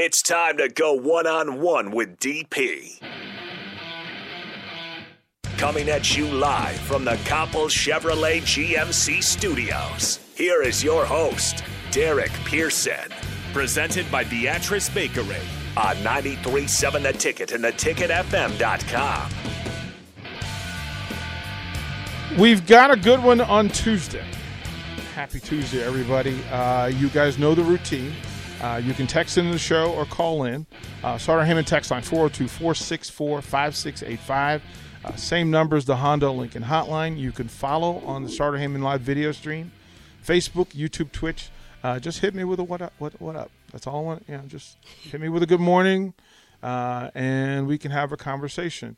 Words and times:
It's 0.00 0.22
time 0.22 0.58
to 0.58 0.68
go 0.68 0.92
one 0.92 1.26
on 1.26 1.60
one 1.60 1.90
with 1.90 2.20
DP. 2.20 3.00
Coming 5.56 5.88
at 5.88 6.16
you 6.16 6.28
live 6.28 6.76
from 6.76 7.04
the 7.04 7.16
Copple 7.24 7.66
Chevrolet 7.66 8.40
GMC 8.42 9.20
studios. 9.20 10.20
Here 10.36 10.62
is 10.62 10.84
your 10.84 11.04
host, 11.04 11.64
Derek 11.90 12.30
Pearson. 12.44 13.12
Presented 13.52 14.08
by 14.08 14.22
Beatrice 14.22 14.88
Bakery 14.88 15.42
on 15.76 15.96
93.7 15.96 17.02
The 17.02 17.12
Ticket 17.14 17.50
and 17.50 17.64
theticketfm.com. 17.64 19.30
We've 22.38 22.64
got 22.68 22.92
a 22.92 22.96
good 22.96 23.20
one 23.20 23.40
on 23.40 23.68
Tuesday. 23.70 24.24
Happy 25.16 25.40
Tuesday, 25.40 25.82
everybody. 25.82 26.40
Uh, 26.52 26.86
you 26.86 27.08
guys 27.08 27.36
know 27.36 27.56
the 27.56 27.64
routine. 27.64 28.12
Uh, 28.60 28.80
you 28.82 28.92
can 28.92 29.06
text 29.06 29.38
into 29.38 29.52
the 29.52 29.58
show 29.58 29.92
or 29.92 30.04
call 30.04 30.44
in. 30.44 30.66
Uh, 31.04 31.16
Sartor 31.16 31.44
Hamann 31.44 31.64
text 31.64 31.90
line 31.90 32.02
402 32.02 32.48
464 32.48 33.42
5685. 33.42 34.62
Uh, 35.04 35.14
same 35.14 35.50
numbers, 35.50 35.84
the 35.84 35.96
Honda 35.96 36.30
Lincoln 36.30 36.64
hotline. 36.64 37.16
You 37.16 37.30
can 37.30 37.46
follow 37.46 37.98
on 37.98 38.24
the 38.24 38.28
Sartor 38.28 38.58
Hamann 38.58 38.82
live 38.82 39.00
video 39.00 39.30
stream, 39.30 39.70
Facebook, 40.26 40.70
YouTube, 40.70 41.12
Twitch. 41.12 41.50
Uh, 41.84 42.00
just 42.00 42.18
hit 42.18 42.34
me 42.34 42.42
with 42.42 42.58
a 42.58 42.64
what 42.64 42.82
up, 42.82 42.92
what, 42.98 43.20
what 43.20 43.36
up. 43.36 43.50
That's 43.70 43.86
all 43.86 44.00
I 44.00 44.02
want. 44.02 44.24
You 44.28 44.36
know, 44.36 44.42
just 44.48 44.76
hit 45.02 45.20
me 45.20 45.28
with 45.28 45.44
a 45.44 45.46
good 45.46 45.60
morning, 45.60 46.14
uh, 46.62 47.10
and 47.14 47.68
we 47.68 47.78
can 47.78 47.92
have 47.92 48.10
a 48.10 48.16
conversation. 48.16 48.96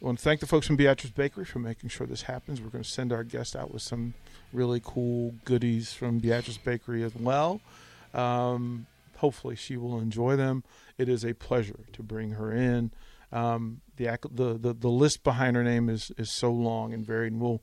I 0.00 0.06
want 0.06 0.18
to 0.18 0.24
thank 0.24 0.40
the 0.40 0.46
folks 0.46 0.66
from 0.66 0.76
Beatrice 0.76 1.12
Bakery 1.12 1.44
for 1.44 1.58
making 1.58 1.90
sure 1.90 2.06
this 2.06 2.22
happens. 2.22 2.60
We're 2.60 2.70
going 2.70 2.84
to 2.84 2.90
send 2.90 3.12
our 3.12 3.24
guest 3.24 3.54
out 3.54 3.70
with 3.70 3.82
some 3.82 4.14
really 4.52 4.80
cool 4.82 5.34
goodies 5.44 5.92
from 5.92 6.18
Beatrice 6.18 6.58
Bakery 6.58 7.02
as 7.02 7.14
well. 7.14 7.60
Um, 8.14 8.86
hopefully, 9.24 9.56
she 9.56 9.76
will 9.76 9.98
enjoy 9.98 10.36
them. 10.36 10.62
It 10.98 11.08
is 11.08 11.24
a 11.24 11.32
pleasure 11.32 11.86
to 11.92 12.02
bring 12.02 12.32
her 12.32 12.52
in. 12.52 12.92
Um, 13.32 13.80
the, 13.96 14.18
the 14.30 14.58
the 14.58 14.74
the 14.74 14.88
list 14.90 15.24
behind 15.24 15.56
her 15.56 15.64
name 15.64 15.88
is 15.88 16.12
is 16.18 16.30
so 16.30 16.52
long 16.52 16.92
and 16.92 17.04
varied, 17.04 17.32
and 17.32 17.40
we'll 17.40 17.62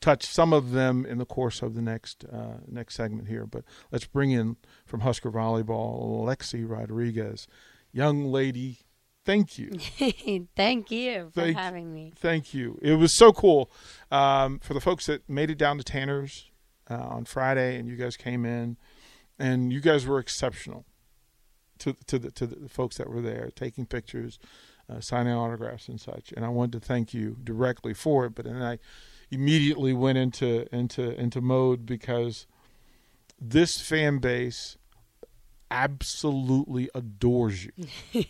touch 0.00 0.24
some 0.24 0.52
of 0.52 0.72
them 0.72 1.04
in 1.06 1.18
the 1.18 1.26
course 1.26 1.62
of 1.62 1.74
the 1.74 1.82
next 1.82 2.24
uh, 2.24 2.58
next 2.66 2.94
segment 2.96 3.28
here. 3.28 3.46
But 3.46 3.64
let's 3.92 4.06
bring 4.06 4.30
in 4.30 4.56
from 4.86 5.00
Husker 5.00 5.30
Volleyball, 5.30 6.24
Alexi 6.24 6.64
Rodriguez, 6.68 7.46
young 7.92 8.24
lady. 8.24 8.78
Thank 9.24 9.58
you. 9.58 9.70
Thank 10.56 10.90
you 10.90 11.30
for 11.32 11.42
Thank- 11.42 11.56
having 11.56 11.94
me. 11.94 12.12
Thank 12.16 12.52
you. 12.54 12.78
It 12.82 12.94
was 12.94 13.12
so 13.14 13.32
cool. 13.32 13.70
Um, 14.10 14.58
for 14.58 14.74
the 14.74 14.80
folks 14.80 15.06
that 15.06 15.28
made 15.28 15.50
it 15.50 15.58
down 15.58 15.78
to 15.78 15.84
Tanner's 15.84 16.50
uh, 16.90 16.94
on 16.96 17.24
Friday, 17.26 17.76
and 17.78 17.88
you 17.88 17.94
guys 17.94 18.16
came 18.16 18.44
in, 18.44 18.76
and 19.38 19.72
you 19.72 19.80
guys 19.80 20.06
were 20.06 20.18
exceptional 20.18 20.84
to 21.82 21.94
to 22.06 22.18
the 22.18 22.30
to 22.32 22.46
the 22.46 22.68
folks 22.68 22.96
that 22.96 23.08
were 23.08 23.20
there, 23.20 23.50
taking 23.54 23.86
pictures, 23.86 24.38
uh, 24.90 25.00
signing 25.00 25.32
autographs, 25.32 25.88
and 25.88 26.00
such. 26.00 26.32
And 26.36 26.44
I 26.44 26.48
wanted 26.48 26.80
to 26.80 26.86
thank 26.86 27.14
you 27.14 27.36
directly 27.42 27.94
for 27.94 28.26
it. 28.26 28.34
But 28.34 28.46
then 28.46 28.60
I 28.62 28.78
immediately 29.30 29.92
went 29.92 30.18
into 30.18 30.72
into 30.74 31.18
into 31.20 31.40
mode 31.40 31.86
because 31.86 32.46
this 33.40 33.80
fan 33.80 34.18
base 34.18 34.76
absolutely 35.70 36.90
adores 36.94 37.64
you. 37.64 37.72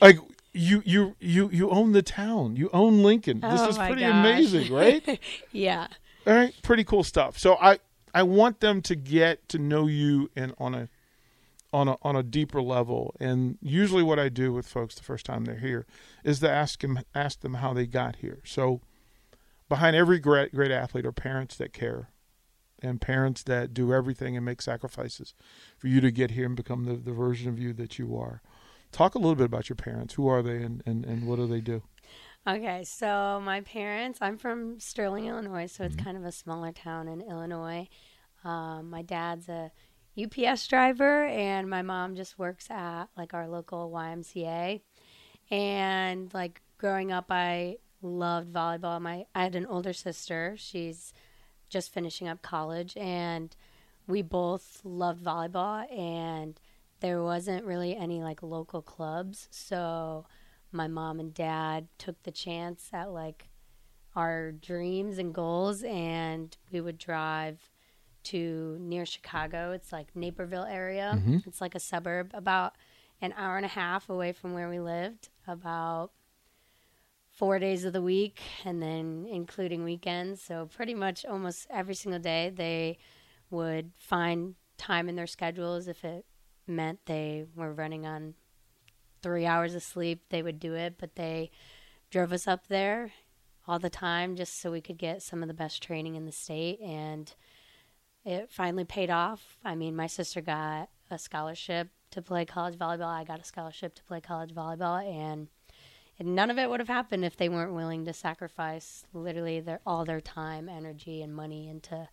like 0.00 0.18
you 0.52 0.82
you 0.84 1.16
you 1.20 1.48
you 1.52 1.70
own 1.70 1.92
the 1.92 2.02
town. 2.02 2.56
You 2.56 2.70
own 2.72 3.02
Lincoln. 3.02 3.40
This 3.40 3.60
Oh 3.60 3.68
is 3.68 3.78
pretty 3.78 4.00
gosh. 4.02 4.12
amazing, 4.12 4.72
right? 4.72 5.20
Yeah. 5.52 5.86
All 6.26 6.34
right, 6.34 6.54
pretty 6.62 6.84
cool 6.84 7.04
stuff. 7.04 7.38
So 7.38 7.56
I 7.56 7.78
I 8.12 8.22
want 8.24 8.60
them 8.60 8.82
to 8.82 8.94
get 8.96 9.48
to 9.50 9.58
know 9.58 9.86
you 9.86 10.30
and 10.36 10.54
on 10.58 10.74
a 10.74 10.88
on 11.72 11.88
a 11.88 11.96
on 12.02 12.16
a 12.16 12.22
deeper 12.22 12.60
level. 12.62 13.14
And 13.20 13.58
usually, 13.60 14.02
what 14.02 14.18
I 14.18 14.28
do 14.28 14.52
with 14.52 14.66
folks 14.66 14.94
the 14.94 15.02
first 15.02 15.26
time 15.26 15.44
they're 15.44 15.56
here 15.56 15.86
is 16.24 16.40
to 16.40 16.50
ask 16.50 16.80
them 16.80 17.00
ask 17.14 17.40
them 17.40 17.54
how 17.54 17.72
they 17.72 17.86
got 17.86 18.16
here. 18.16 18.40
So 18.44 18.80
behind 19.68 19.94
every 19.96 20.18
great 20.18 20.54
great 20.54 20.70
athlete 20.70 21.06
are 21.06 21.12
parents 21.12 21.56
that 21.56 21.72
care 21.72 22.10
and 22.82 23.00
parents 23.00 23.42
that 23.42 23.74
do 23.74 23.92
everything 23.92 24.36
and 24.36 24.44
make 24.44 24.62
sacrifices 24.62 25.34
for 25.76 25.88
you 25.88 26.00
to 26.00 26.10
get 26.10 26.30
here 26.32 26.46
and 26.46 26.56
become 26.56 26.84
the, 26.84 26.94
the 26.94 27.12
version 27.12 27.48
of 27.48 27.58
you 27.58 27.72
that 27.74 27.98
you 27.98 28.16
are. 28.16 28.40
Talk 28.90 29.14
a 29.14 29.18
little 29.18 29.34
bit 29.36 29.44
about 29.44 29.68
your 29.68 29.76
parents. 29.76 30.14
Who 30.14 30.26
are 30.28 30.42
they 30.42 30.62
and, 30.62 30.82
and, 30.86 31.04
and 31.04 31.26
what 31.26 31.36
do 31.36 31.46
they 31.46 31.60
do? 31.60 31.82
Okay, 32.48 32.84
so 32.84 33.40
my 33.44 33.60
parents, 33.60 34.18
I'm 34.22 34.38
from 34.38 34.80
Sterling, 34.80 35.26
Illinois, 35.26 35.66
so 35.66 35.84
Mm-hmm. 35.84 35.92
it's 35.92 35.94
kind 36.02 36.16
of 36.16 36.24
a 36.24 36.32
smaller 36.32 36.72
town 36.72 37.06
in 37.06 37.20
Illinois. 37.20 37.86
Um, 38.44 38.88
my 38.88 39.02
dad's 39.02 39.48
a 39.50 39.70
UPS 40.18 40.66
driver, 40.66 41.24
and 41.24 41.68
my 41.68 41.82
mom 41.82 42.14
just 42.14 42.38
works 42.38 42.70
at 42.70 43.06
like 43.16 43.34
our 43.34 43.48
local 43.48 43.90
YMCA. 43.90 44.80
And 45.50 46.32
like 46.34 46.60
growing 46.78 47.12
up, 47.12 47.26
I 47.30 47.78
loved 48.02 48.52
volleyball. 48.52 49.00
My 49.00 49.26
I 49.34 49.44
had 49.44 49.54
an 49.54 49.66
older 49.66 49.92
sister; 49.92 50.54
she's 50.56 51.12
just 51.68 51.92
finishing 51.92 52.28
up 52.28 52.42
college, 52.42 52.96
and 52.96 53.54
we 54.06 54.22
both 54.22 54.80
loved 54.84 55.24
volleyball. 55.24 55.90
And 55.96 56.60
there 57.00 57.22
wasn't 57.22 57.64
really 57.64 57.96
any 57.96 58.22
like 58.22 58.42
local 58.42 58.82
clubs, 58.82 59.48
so 59.50 60.26
my 60.72 60.86
mom 60.86 61.18
and 61.20 61.34
dad 61.34 61.88
took 61.98 62.22
the 62.22 62.30
chance 62.30 62.90
at 62.92 63.10
like 63.10 63.48
our 64.16 64.52
dreams 64.52 65.18
and 65.18 65.32
goals 65.32 65.82
and 65.84 66.56
we 66.72 66.80
would 66.80 66.98
drive 66.98 67.69
to 68.24 68.76
near 68.80 69.06
Chicago. 69.06 69.72
It's 69.72 69.92
like 69.92 70.14
Naperville 70.14 70.64
area. 70.64 71.14
Mm-hmm. 71.16 71.38
It's 71.46 71.60
like 71.60 71.74
a 71.74 71.80
suburb 71.80 72.30
about 72.34 72.74
an 73.20 73.34
hour 73.36 73.56
and 73.56 73.66
a 73.66 73.68
half 73.68 74.08
away 74.08 74.32
from 74.32 74.54
where 74.54 74.68
we 74.68 74.80
lived, 74.80 75.28
about 75.46 76.10
four 77.30 77.58
days 77.58 77.84
of 77.84 77.92
the 77.92 78.02
week 78.02 78.40
and 78.64 78.82
then 78.82 79.26
including 79.30 79.84
weekends. 79.84 80.42
So 80.42 80.68
pretty 80.74 80.94
much 80.94 81.24
almost 81.24 81.66
every 81.70 81.94
single 81.94 82.20
day 82.20 82.52
they 82.54 82.98
would 83.50 83.92
find 83.96 84.54
time 84.76 85.08
in 85.08 85.16
their 85.16 85.26
schedules 85.26 85.88
if 85.88 86.04
it 86.04 86.24
meant 86.66 87.00
they 87.06 87.46
were 87.54 87.72
running 87.72 88.06
on 88.06 88.34
three 89.22 89.46
hours 89.46 89.74
of 89.74 89.82
sleep, 89.82 90.24
they 90.30 90.42
would 90.42 90.58
do 90.58 90.74
it. 90.74 90.96
But 90.98 91.16
they 91.16 91.50
drove 92.10 92.32
us 92.32 92.48
up 92.48 92.68
there 92.68 93.12
all 93.66 93.78
the 93.78 93.90
time 93.90 94.36
just 94.36 94.60
so 94.60 94.70
we 94.70 94.80
could 94.80 94.98
get 94.98 95.22
some 95.22 95.42
of 95.42 95.48
the 95.48 95.54
best 95.54 95.82
training 95.82 96.16
in 96.16 96.26
the 96.26 96.32
state. 96.32 96.80
And 96.80 97.32
it 98.24 98.50
finally 98.50 98.84
paid 98.84 99.10
off. 99.10 99.56
I 99.64 99.74
mean, 99.74 99.96
my 99.96 100.06
sister 100.06 100.40
got 100.40 100.88
a 101.10 101.18
scholarship 101.18 101.88
to 102.10 102.22
play 102.22 102.44
college 102.44 102.76
volleyball. 102.78 103.06
I 103.14 103.24
got 103.24 103.40
a 103.40 103.44
scholarship 103.44 103.94
to 103.96 104.04
play 104.04 104.20
college 104.20 104.54
volleyball. 104.54 105.02
And 105.04 105.48
and 106.18 106.34
none 106.34 106.50
of 106.50 106.58
it 106.58 106.68
would 106.68 106.80
have 106.80 106.88
happened 106.88 107.24
if 107.24 107.36
they 107.36 107.48
weren't 107.48 107.72
willing 107.72 108.04
to 108.04 108.12
sacrifice 108.12 109.04
literally 109.14 109.60
their 109.60 109.80
all 109.86 110.04
their 110.04 110.20
time, 110.20 110.68
energy, 110.68 111.22
and 111.22 111.34
money 111.34 111.68
into 111.68 112.08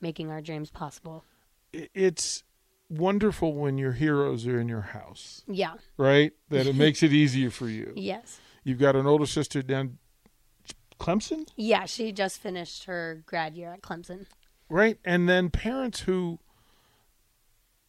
making 0.00 0.30
our 0.30 0.42
dreams 0.42 0.70
possible. 0.70 1.24
It's 1.72 2.42
wonderful 2.90 3.54
when 3.54 3.78
your 3.78 3.92
heroes 3.92 4.46
are 4.46 4.60
in 4.60 4.68
your 4.68 4.82
house, 4.82 5.42
Yeah. 5.48 5.74
right? 5.96 6.32
That 6.50 6.66
it 6.66 6.76
makes 6.76 7.02
it 7.02 7.12
easier 7.12 7.50
for 7.50 7.68
you. 7.68 7.92
Yes. 7.96 8.38
You've 8.62 8.78
got 8.78 8.94
an 8.94 9.06
older 9.06 9.26
sister 9.26 9.62
down 9.62 9.98
Clemson, 11.00 11.46
Yeah, 11.56 11.84
she 11.84 12.10
just 12.12 12.38
finished 12.38 12.84
her 12.84 13.22
grad 13.26 13.54
year 13.54 13.72
at 13.72 13.82
Clemson. 13.82 14.26
Right? 14.68 14.98
And 15.04 15.28
then 15.28 15.50
parents 15.50 16.00
who 16.00 16.38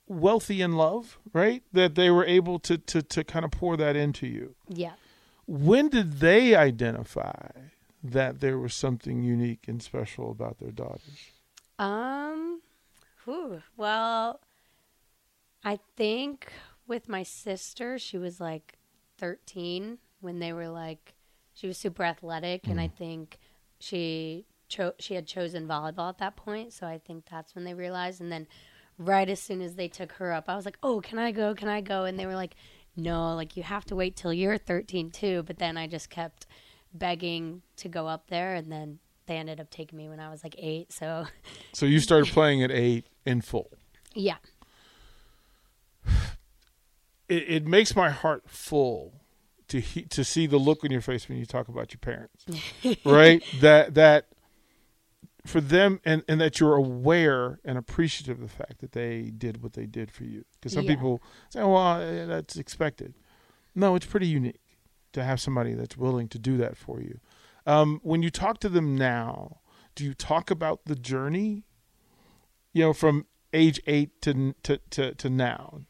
wealthy 0.07 0.61
in 0.61 0.73
love, 0.73 1.17
right? 1.33 1.63
That 1.73 1.95
they 1.95 2.09
were 2.09 2.25
able 2.25 2.59
to 2.59 2.77
to 2.77 3.01
to 3.01 3.23
kind 3.23 3.45
of 3.45 3.51
pour 3.51 3.77
that 3.77 3.95
into 3.95 4.27
you. 4.27 4.55
Yeah. 4.67 4.93
When 5.45 5.89
did 5.89 6.19
they 6.19 6.55
identify 6.55 7.49
that 8.03 8.41
there 8.41 8.57
was 8.57 8.73
something 8.73 9.23
unique 9.23 9.67
and 9.67 9.81
special 9.81 10.31
about 10.31 10.59
their 10.59 10.71
daughters? 10.71 11.31
Um, 11.79 12.61
whew, 13.23 13.61
well, 13.75 14.41
I 15.63 15.79
think 15.95 16.51
with 16.87 17.07
my 17.07 17.23
sister, 17.23 17.97
she 17.97 18.17
was 18.17 18.39
like 18.39 18.77
13 19.17 19.99
when 20.19 20.39
they 20.39 20.53
were 20.53 20.69
like, 20.69 21.13
she 21.53 21.67
was 21.67 21.77
super 21.77 22.03
athletic, 22.03 22.67
and 22.67 22.79
I 22.79 22.87
think 22.87 23.39
she 23.79 24.45
cho- 24.67 24.93
she 24.99 25.15
had 25.15 25.27
chosen 25.27 25.67
volleyball 25.67 26.09
at 26.09 26.17
that 26.19 26.35
point. 26.35 26.73
So 26.73 26.87
I 26.87 26.99
think 26.99 27.25
that's 27.29 27.55
when 27.55 27.63
they 27.63 27.73
realized. 27.73 28.21
And 28.21 28.31
then 28.31 28.47
right 28.97 29.29
as 29.29 29.41
soon 29.41 29.61
as 29.61 29.75
they 29.75 29.87
took 29.87 30.13
her 30.13 30.31
up, 30.31 30.45
I 30.47 30.55
was 30.55 30.65
like, 30.65 30.77
"Oh, 30.83 31.01
can 31.01 31.19
I 31.19 31.31
go? 31.31 31.53
Can 31.53 31.67
I 31.67 31.81
go?" 31.81 32.05
And 32.05 32.19
they 32.19 32.25
were 32.25 32.35
like, 32.35 32.55
"No, 32.95 33.35
like 33.35 33.57
you 33.57 33.63
have 33.63 33.85
to 33.85 33.95
wait 33.95 34.15
till 34.15 34.33
you're 34.33 34.57
13 34.57 35.11
too." 35.11 35.43
But 35.43 35.57
then 35.59 35.77
I 35.77 35.87
just 35.87 36.09
kept 36.09 36.45
begging 36.93 37.61
to 37.77 37.89
go 37.89 38.07
up 38.07 38.27
there, 38.27 38.55
and 38.55 38.71
then 38.71 38.99
they 39.27 39.37
ended 39.37 39.59
up 39.59 39.69
taking 39.69 39.97
me 39.97 40.09
when 40.09 40.19
I 40.19 40.29
was 40.29 40.43
like 40.43 40.55
eight. 40.57 40.91
So, 40.91 41.25
so 41.73 41.85
you 41.85 41.99
started 41.99 42.31
playing 42.31 42.63
at 42.63 42.71
eight 42.71 43.05
in 43.25 43.41
full. 43.41 43.71
Yeah. 44.13 44.37
It, 47.29 47.43
it 47.47 47.67
makes 47.67 47.93
my 47.93 48.09
heart 48.09 48.43
full 48.47 49.13
to 49.67 49.81
he, 49.81 50.03
to 50.03 50.23
see 50.23 50.47
the 50.47 50.57
look 50.57 50.83
on 50.83 50.91
your 50.91 51.01
face 51.01 51.27
when 51.27 51.37
you 51.37 51.45
talk 51.45 51.67
about 51.67 51.93
your 51.93 51.99
parents, 51.99 52.45
right? 53.05 53.43
That 53.59 53.95
that 53.95 54.27
for 55.47 55.61
them 55.61 55.99
and, 56.05 56.23
and 56.27 56.39
that 56.41 56.59
you're 56.59 56.75
aware 56.75 57.59
and 57.63 57.77
appreciative 57.77 58.41
of 58.41 58.49
the 58.49 58.55
fact 58.55 58.79
that 58.79 58.91
they 58.91 59.31
did 59.35 59.63
what 59.63 59.73
they 59.73 59.85
did 59.85 60.11
for 60.11 60.23
you. 60.23 60.43
Because 60.53 60.73
some 60.73 60.83
Yeah. 60.83 60.95
people 60.95 61.21
say, 61.49 61.61
"Well, 61.63 62.01
eh, 62.01 62.25
that's 62.25 62.57
expected." 62.57 63.13
No, 63.73 63.95
it's 63.95 64.05
pretty 64.05 64.27
unique 64.27 64.61
to 65.13 65.23
have 65.23 65.39
somebody 65.39 65.73
that's 65.73 65.95
willing 65.97 66.27
to 66.29 66.39
do 66.39 66.57
that 66.57 66.75
for 66.77 67.01
you. 67.01 67.19
Um, 67.65 67.99
when 68.03 68.21
you 68.23 68.29
talk 68.29 68.59
to 68.59 68.69
them 68.69 68.95
now, 68.95 69.61
do 69.95 70.03
you 70.03 70.13
talk 70.13 70.51
about 70.51 70.85
the 70.85 70.95
journey? 70.95 71.63
You 72.73 72.83
know, 72.83 72.93
from 72.93 73.25
age 73.53 73.79
eight 73.87 74.21
to 74.21 74.53
to 74.63 74.79
to, 74.91 75.15
to 75.15 75.29
now. 75.29 75.81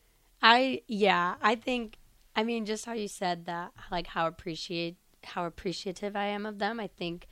I 0.42 0.84
yeah, 0.88 1.36
I 1.42 1.56
think 1.56 1.98
I 2.36 2.44
mean 2.44 2.66
just 2.66 2.86
how 2.86 2.94
you 2.94 3.08
said 3.08 3.46
that 3.46 3.72
like 3.92 4.08
how 4.08 4.28
appreciate 4.28 4.98
how 5.24 5.46
appreciative 5.46 6.16
I 6.16 6.28
am 6.28 6.46
of 6.46 6.60
them. 6.60 6.80
I 6.80 6.88
think 6.88 7.28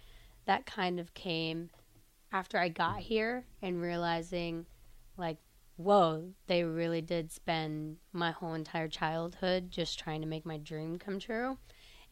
that 0.45 0.66
kind 0.66 1.00
of 1.00 1.13
came 1.13 1.69
after 2.35 2.57
I 2.57 2.67
got 2.67 2.99
here 2.99 3.45
and 3.61 3.81
realizing 3.81 4.65
like 5.17 5.37
whoa, 5.77 6.31
they 6.47 6.63
really 6.63 7.01
did 7.01 7.31
spend 7.31 7.97
my 8.13 8.31
whole 8.31 8.53
entire 8.53 8.87
childhood 8.87 9.69
just 9.69 9.99
trying 9.99 10.21
to 10.21 10.27
make 10.27 10.45
my 10.45 10.57
dream 10.57 10.97
come 10.97 11.19
true. 11.19 11.57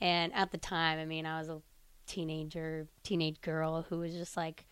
And 0.01 0.33
at 0.33 0.51
the 0.51 0.57
time, 0.57 0.99
I 0.99 1.05
mean, 1.05 1.25
I 1.25 1.39
was 1.39 1.47
a 1.47 1.61
teenager, 2.05 2.87
teenage 3.03 3.39
girl 3.39 3.85
who 3.87 3.99
was 3.99 4.13
just 4.13 4.35
like 4.37 4.65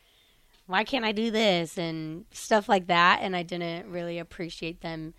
why 0.67 0.85
can't 0.85 1.03
I 1.03 1.11
do 1.11 1.31
this 1.31 1.77
and 1.77 2.25
stuff 2.31 2.69
like 2.69 2.87
that 2.87 3.19
and 3.21 3.35
I 3.35 3.43
didn't 3.43 3.91
really 3.91 4.19
appreciate 4.19 4.79
them 4.79 5.13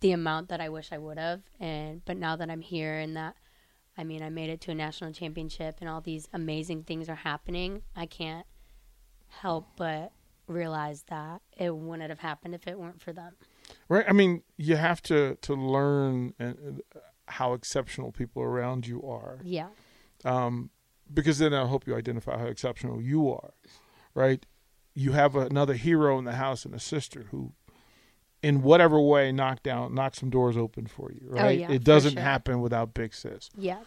the 0.00 0.12
amount 0.12 0.50
that 0.50 0.60
I 0.60 0.68
wish 0.68 0.92
I 0.92 0.98
would 0.98 1.18
have. 1.18 1.42
And 1.58 2.04
but 2.04 2.16
now 2.16 2.36
that 2.36 2.48
I'm 2.48 2.60
here 2.60 2.94
and 2.98 3.16
that 3.16 3.34
I 3.98 4.04
mean 4.04 4.22
I 4.22 4.30
made 4.30 4.50
it 4.50 4.60
to 4.62 4.70
a 4.70 4.74
national 4.74 5.12
championship 5.12 5.78
and 5.80 5.88
all 5.88 6.00
these 6.00 6.28
amazing 6.32 6.84
things 6.84 7.08
are 7.08 7.16
happening, 7.16 7.82
I 7.96 8.06
can't 8.06 8.46
help 9.40 9.66
but 9.76 10.12
realize 10.46 11.04
that 11.08 11.40
it 11.56 11.74
wouldn't 11.74 12.10
have 12.10 12.18
happened 12.18 12.54
if 12.54 12.66
it 12.66 12.78
weren't 12.78 13.00
for 13.00 13.12
them. 13.12 13.32
Right. 13.88 14.04
I 14.08 14.12
mean, 14.12 14.42
you 14.56 14.76
have 14.76 15.02
to 15.02 15.36
to 15.42 15.54
learn 15.54 16.34
and 16.38 16.82
uh, 16.94 16.98
how 17.26 17.54
exceptional 17.54 18.12
people 18.12 18.42
around 18.42 18.86
you 18.86 19.02
are. 19.02 19.38
Yeah. 19.42 19.68
um, 20.24 20.70
because 21.12 21.38
then 21.38 21.52
I'll 21.52 21.68
help 21.68 21.86
you 21.86 21.94
identify 21.94 22.38
how 22.38 22.46
exceptional 22.46 23.02
you 23.02 23.30
are, 23.30 23.52
right? 24.14 24.44
You 24.94 25.12
have 25.12 25.36
another 25.36 25.74
hero 25.74 26.18
in 26.18 26.24
the 26.24 26.32
house 26.32 26.64
and 26.64 26.74
a 26.74 26.78
sister 26.80 27.26
who, 27.30 27.52
in 28.42 28.62
whatever 28.62 29.00
way, 29.00 29.30
knock 29.30 29.62
down, 29.62 29.94
knock 29.94 30.14
some 30.14 30.30
doors 30.30 30.56
open 30.56 30.86
for 30.86 31.12
you, 31.12 31.26
right? 31.28 31.44
Oh, 31.44 31.48
yeah, 31.48 31.70
it 31.70 31.84
doesn't 31.84 32.14
sure. 32.14 32.22
happen 32.22 32.60
without 32.60 32.94
Big 32.94 33.12
Sis. 33.14 33.50
Yeah. 33.56 33.80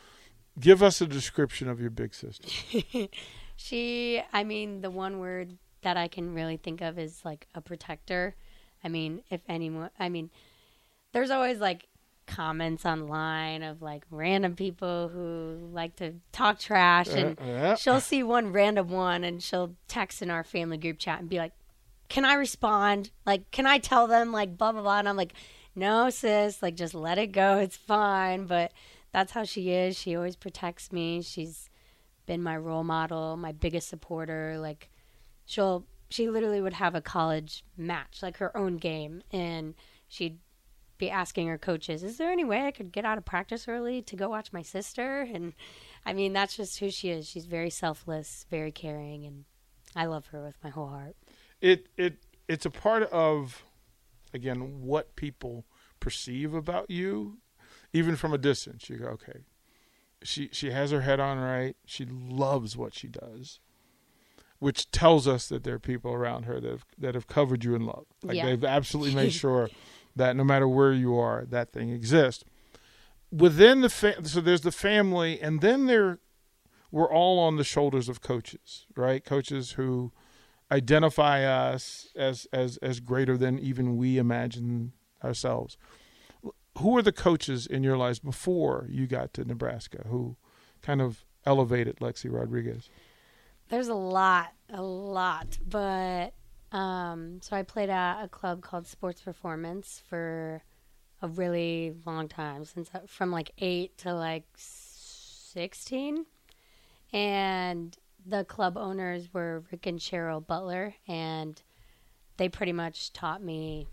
Give 0.59 0.83
us 0.83 1.01
a 1.01 1.07
description 1.07 1.67
of 1.67 1.81
your 1.81 1.89
big 1.89 2.13
sister. 2.13 2.47
She, 3.55 4.21
I 4.33 4.43
mean, 4.43 4.81
the 4.81 4.89
one 4.91 5.19
word 5.19 5.57
that 5.81 5.97
I 5.97 6.07
can 6.07 6.33
really 6.33 6.57
think 6.57 6.81
of 6.81 6.97
is 6.99 7.21
like 7.23 7.47
a 7.55 7.61
protector. 7.61 8.35
I 8.83 8.89
mean, 8.89 9.21
if 9.29 9.41
anyone, 9.47 9.89
I 9.99 10.09
mean, 10.09 10.29
there's 11.13 11.31
always 11.31 11.59
like 11.59 11.87
comments 12.27 12.85
online 12.85 13.61
of 13.61 13.81
like 13.81 14.03
random 14.09 14.55
people 14.55 15.09
who 15.09 15.69
like 15.71 15.95
to 15.97 16.13
talk 16.31 16.59
trash, 16.59 17.07
and 17.09 17.39
Uh, 17.39 17.43
yeah. 17.45 17.75
she'll 17.75 18.01
see 18.01 18.23
one 18.23 18.51
random 18.51 18.89
one 18.89 19.23
and 19.23 19.41
she'll 19.41 19.75
text 19.87 20.21
in 20.21 20.29
our 20.31 20.43
family 20.43 20.77
group 20.77 20.97
chat 20.99 21.19
and 21.19 21.29
be 21.29 21.37
like, 21.37 21.53
Can 22.09 22.25
I 22.25 22.33
respond? 22.33 23.11
Like, 23.25 23.49
can 23.51 23.65
I 23.65 23.77
tell 23.77 24.07
them, 24.07 24.31
like, 24.31 24.57
blah, 24.57 24.71
blah, 24.71 24.81
blah? 24.81 24.99
And 24.99 25.07
I'm 25.09 25.17
like, 25.17 25.33
No, 25.75 26.09
sis, 26.09 26.61
like, 26.61 26.75
just 26.75 26.93
let 26.93 27.17
it 27.17 27.27
go. 27.31 27.57
It's 27.59 27.77
fine. 27.77 28.45
But 28.45 28.71
that's 29.11 29.31
how 29.31 29.43
she 29.43 29.69
is. 29.71 29.97
She 29.97 30.15
always 30.15 30.35
protects 30.35 30.91
me. 30.91 31.21
She's 31.21 31.69
been 32.25 32.41
my 32.43 32.57
role 32.57 32.83
model, 32.83 33.37
my 33.37 33.51
biggest 33.51 33.89
supporter. 33.89 34.57
Like, 34.59 34.89
she'll, 35.45 35.85
she 36.09 36.29
literally 36.29 36.61
would 36.61 36.73
have 36.73 36.95
a 36.95 37.01
college 37.01 37.63
match, 37.77 38.19
like 38.21 38.37
her 38.37 38.55
own 38.55 38.77
game. 38.77 39.21
And 39.31 39.75
she'd 40.07 40.39
be 40.97 41.09
asking 41.09 41.47
her 41.47 41.57
coaches, 41.57 42.03
"Is 42.03 42.17
there 42.17 42.31
any 42.31 42.45
way 42.45 42.65
I 42.65 42.71
could 42.71 42.91
get 42.91 43.03
out 43.03 43.17
of 43.17 43.25
practice 43.25 43.67
early 43.67 44.01
to 44.03 44.15
go 44.15 44.29
watch 44.29 44.53
my 44.53 44.61
sister?" 44.61 45.21
And 45.21 45.53
I 46.05 46.13
mean, 46.13 46.31
that's 46.31 46.55
just 46.55 46.79
who 46.79 46.89
she 46.89 47.09
is. 47.09 47.27
She's 47.27 47.47
very 47.47 47.69
selfless, 47.69 48.45
very 48.49 48.71
caring, 48.71 49.25
and 49.25 49.43
I 49.95 50.05
love 50.05 50.27
her 50.27 50.41
with 50.41 50.55
my 50.63 50.69
whole 50.69 50.87
heart. 50.87 51.17
It 51.59 51.87
it 51.97 52.23
it's 52.47 52.65
a 52.65 52.69
part 52.69 53.03
of, 53.11 53.65
again, 54.33 54.83
what 54.83 55.15
people 55.17 55.65
perceive 55.99 56.53
about 56.53 56.89
you, 56.89 57.39
even 57.91 58.15
from 58.15 58.33
a 58.33 58.37
distance. 58.37 58.89
You 58.89 58.97
go, 58.97 59.07
okay, 59.07 59.39
she 60.25 60.49
she 60.51 60.71
has 60.71 60.91
her 60.91 61.01
head 61.01 61.19
on 61.19 61.39
right. 61.39 61.75
She 61.85 62.05
loves 62.05 62.75
what 62.75 62.93
she 62.93 63.07
does, 63.07 63.59
which 64.59 64.91
tells 64.91 65.27
us 65.27 65.47
that 65.49 65.63
there 65.63 65.75
are 65.75 65.79
people 65.79 66.11
around 66.13 66.43
her 66.43 66.59
that 66.59 66.69
have, 66.71 66.85
that 66.97 67.15
have 67.15 67.27
covered 67.27 67.63
you 67.63 67.75
in 67.75 67.85
love. 67.85 68.05
Like 68.23 68.37
Yeah. 68.37 68.45
they've 68.47 68.63
absolutely 68.63 69.15
made 69.15 69.33
sure 69.43 69.69
that 70.15 70.35
no 70.35 70.43
matter 70.43 70.67
where 70.67 70.93
you 70.93 71.17
are, 71.17 71.45
that 71.45 71.71
thing 71.71 71.89
exists. 71.91 72.43
Within 73.31 73.81
the 73.81 73.89
fa- 73.89 74.25
so 74.27 74.39
there's 74.41 74.61
the 74.61 74.71
family, 74.71 75.39
and 75.41 75.61
then 75.61 75.85
there 75.87 76.19
we're 76.91 77.11
all 77.11 77.39
on 77.39 77.57
the 77.57 77.63
shoulders 77.63 78.07
of 78.07 78.21
coaches, 78.21 78.85
right? 78.95 79.23
Coaches 79.25 79.71
who 79.71 80.11
identify 80.71 81.43
us 81.43 82.07
as 82.15 82.47
as 82.53 82.77
as 82.77 82.99
greater 82.99 83.37
than 83.37 83.59
even 83.59 83.97
we 83.97 84.17
imagine 84.17 84.93
ourselves. 85.23 85.77
Who 86.79 86.91
were 86.91 87.01
the 87.01 87.11
coaches 87.11 87.65
in 87.65 87.83
your 87.83 87.97
lives 87.97 88.19
before 88.19 88.87
you 88.89 89.07
got 89.07 89.33
to 89.35 89.45
Nebraska 89.45 90.05
who 90.09 90.35
kind 90.81 91.01
of 91.01 91.23
elevated 91.45 91.97
Lexi 91.97 92.31
Rodriguez? 92.31 92.89
There's 93.69 93.87
a 93.87 93.95
lot, 93.95 94.53
a 94.69 94.81
lot, 94.81 95.57
but 95.67 96.33
um, 96.71 97.39
so 97.41 97.55
I 97.55 97.63
played 97.63 97.89
at 97.89 98.23
a 98.23 98.27
club 98.27 98.61
called 98.61 98.87
Sports 98.87 99.21
Performance 99.21 100.01
for 100.07 100.61
a 101.21 101.27
really 101.27 101.93
long 102.05 102.27
time, 102.27 102.65
since 102.65 102.89
I- 102.93 103.05
from 103.07 103.31
like 103.31 103.51
eight 103.59 103.97
to 103.99 104.13
like 104.13 104.43
sixteen, 104.55 106.25
and 107.13 107.97
the 108.25 108.43
club 108.43 108.77
owners 108.77 109.33
were 109.33 109.63
Rick 109.71 109.85
and 109.85 109.99
Cheryl 109.99 110.45
Butler, 110.45 110.93
and 111.07 111.61
they 112.37 112.49
pretty 112.49 112.73
much 112.73 113.13
taught 113.13 113.41
me 113.41 113.87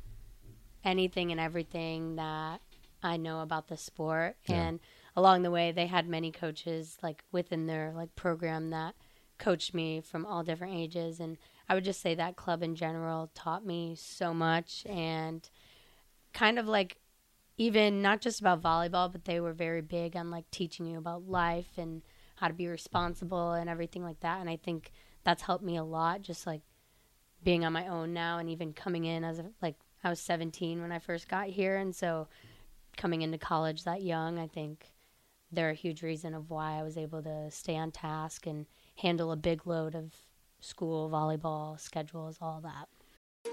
anything 0.84 1.30
and 1.30 1.40
everything 1.40 2.16
that 2.16 2.60
I 3.02 3.16
know 3.16 3.40
about 3.40 3.68
the 3.68 3.76
sport. 3.76 4.36
And 4.48 4.80
along 5.16 5.42
the 5.42 5.50
way, 5.50 5.72
they 5.72 5.86
had 5.86 6.08
many 6.08 6.30
coaches 6.30 6.98
like 7.02 7.24
within 7.32 7.66
their 7.66 7.92
like 7.94 8.14
program 8.14 8.70
that 8.70 8.94
coached 9.38 9.74
me 9.74 10.00
from 10.00 10.24
all 10.24 10.42
different 10.42 10.74
ages. 10.74 11.20
And 11.20 11.36
I 11.68 11.74
would 11.74 11.84
just 11.84 12.00
say 12.00 12.14
that 12.14 12.36
club 12.36 12.62
in 12.62 12.74
general 12.74 13.30
taught 13.34 13.66
me 13.66 13.96
so 13.96 14.32
much 14.32 14.84
and 14.88 15.48
kind 16.32 16.58
of 16.58 16.66
like 16.66 16.98
even 17.58 18.02
not 18.02 18.20
just 18.20 18.40
about 18.40 18.62
volleyball, 18.62 19.10
but 19.10 19.24
they 19.24 19.40
were 19.40 19.52
very 19.52 19.82
big 19.82 20.16
on 20.16 20.30
like 20.30 20.50
teaching 20.50 20.86
you 20.86 20.98
about 20.98 21.28
life 21.28 21.76
and 21.76 22.02
how 22.36 22.48
to 22.48 22.54
be 22.54 22.66
responsible 22.66 23.52
and 23.52 23.68
everything 23.68 24.02
like 24.02 24.20
that. 24.20 24.40
And 24.40 24.48
I 24.48 24.56
think 24.56 24.90
that's 25.24 25.42
helped 25.42 25.64
me 25.64 25.76
a 25.76 25.84
lot, 25.84 26.22
just 26.22 26.46
like 26.46 26.62
being 27.44 27.64
on 27.64 27.72
my 27.72 27.86
own 27.88 28.12
now 28.12 28.38
and 28.38 28.48
even 28.48 28.72
coming 28.72 29.04
in 29.04 29.24
as 29.24 29.38
a, 29.38 29.46
like 29.60 29.76
I 30.02 30.08
was 30.08 30.20
17 30.20 30.80
when 30.80 30.92
I 30.92 30.98
first 30.98 31.28
got 31.28 31.48
here. 31.48 31.76
And 31.76 31.94
so 31.94 32.28
coming 32.96 33.22
into 33.22 33.38
college 33.38 33.84
that 33.84 34.02
young, 34.02 34.38
I 34.38 34.46
think 34.46 34.86
they're 35.50 35.70
a 35.70 35.74
huge 35.74 36.02
reason 36.02 36.34
of 36.34 36.50
why 36.50 36.78
I 36.78 36.82
was 36.82 36.96
able 36.96 37.22
to 37.22 37.50
stay 37.50 37.76
on 37.76 37.90
task 37.90 38.46
and 38.46 38.66
handle 38.96 39.32
a 39.32 39.36
big 39.36 39.66
load 39.66 39.94
of 39.94 40.12
school, 40.60 41.10
volleyball, 41.10 41.78
schedules, 41.78 42.38
all 42.40 42.60
that. 42.62 42.88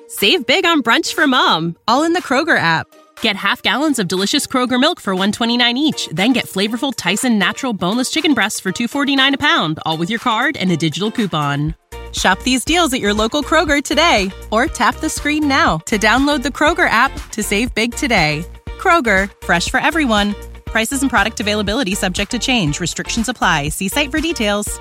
Save 0.07 0.45
big 0.45 0.65
on 0.65 0.81
brunch 0.81 1.13
for 1.13 1.27
mom, 1.27 1.75
all 1.87 2.03
in 2.03 2.13
the 2.13 2.21
Kroger 2.21 2.57
app. 2.57 2.87
Get 3.21 3.35
half 3.35 3.61
gallons 3.61 3.99
of 3.99 4.07
delicious 4.07 4.47
Kroger 4.47 4.79
milk 4.79 4.99
for 4.99 5.13
129 5.13 5.77
each, 5.77 6.07
then 6.07 6.33
get 6.33 6.45
flavorful 6.45 6.93
Tyson 6.95 7.37
natural 7.37 7.73
boneless 7.73 8.09
chicken 8.09 8.33
breasts 8.33 8.59
for 8.59 8.71
249 8.71 9.35
a 9.35 9.37
pound, 9.37 9.79
all 9.85 9.97
with 9.97 10.09
your 10.09 10.19
card 10.19 10.57
and 10.57 10.71
a 10.71 10.77
digital 10.77 11.11
coupon. 11.11 11.75
Shop 12.11 12.41
these 12.41 12.65
deals 12.65 12.91
at 12.93 13.01
your 13.01 13.13
local 13.13 13.43
Kroger 13.43 13.83
today 13.83 14.31
or 14.51 14.65
tap 14.65 14.95
the 14.95 15.09
screen 15.09 15.47
now 15.47 15.77
to 15.85 15.97
download 15.97 16.41
the 16.41 16.49
Kroger 16.49 16.89
app 16.89 17.11
to 17.31 17.43
save 17.43 17.73
big 17.75 17.93
today. 17.93 18.43
Kroger, 18.79 19.31
fresh 19.43 19.69
for 19.69 19.79
everyone. 19.79 20.35
Prices 20.65 21.01
and 21.01 21.09
product 21.09 21.39
availability 21.39 21.95
subject 21.95 22.31
to 22.31 22.39
change. 22.39 22.79
Restrictions 22.79 23.29
apply. 23.29 23.69
See 23.69 23.87
site 23.87 24.11
for 24.11 24.19
details. 24.19 24.79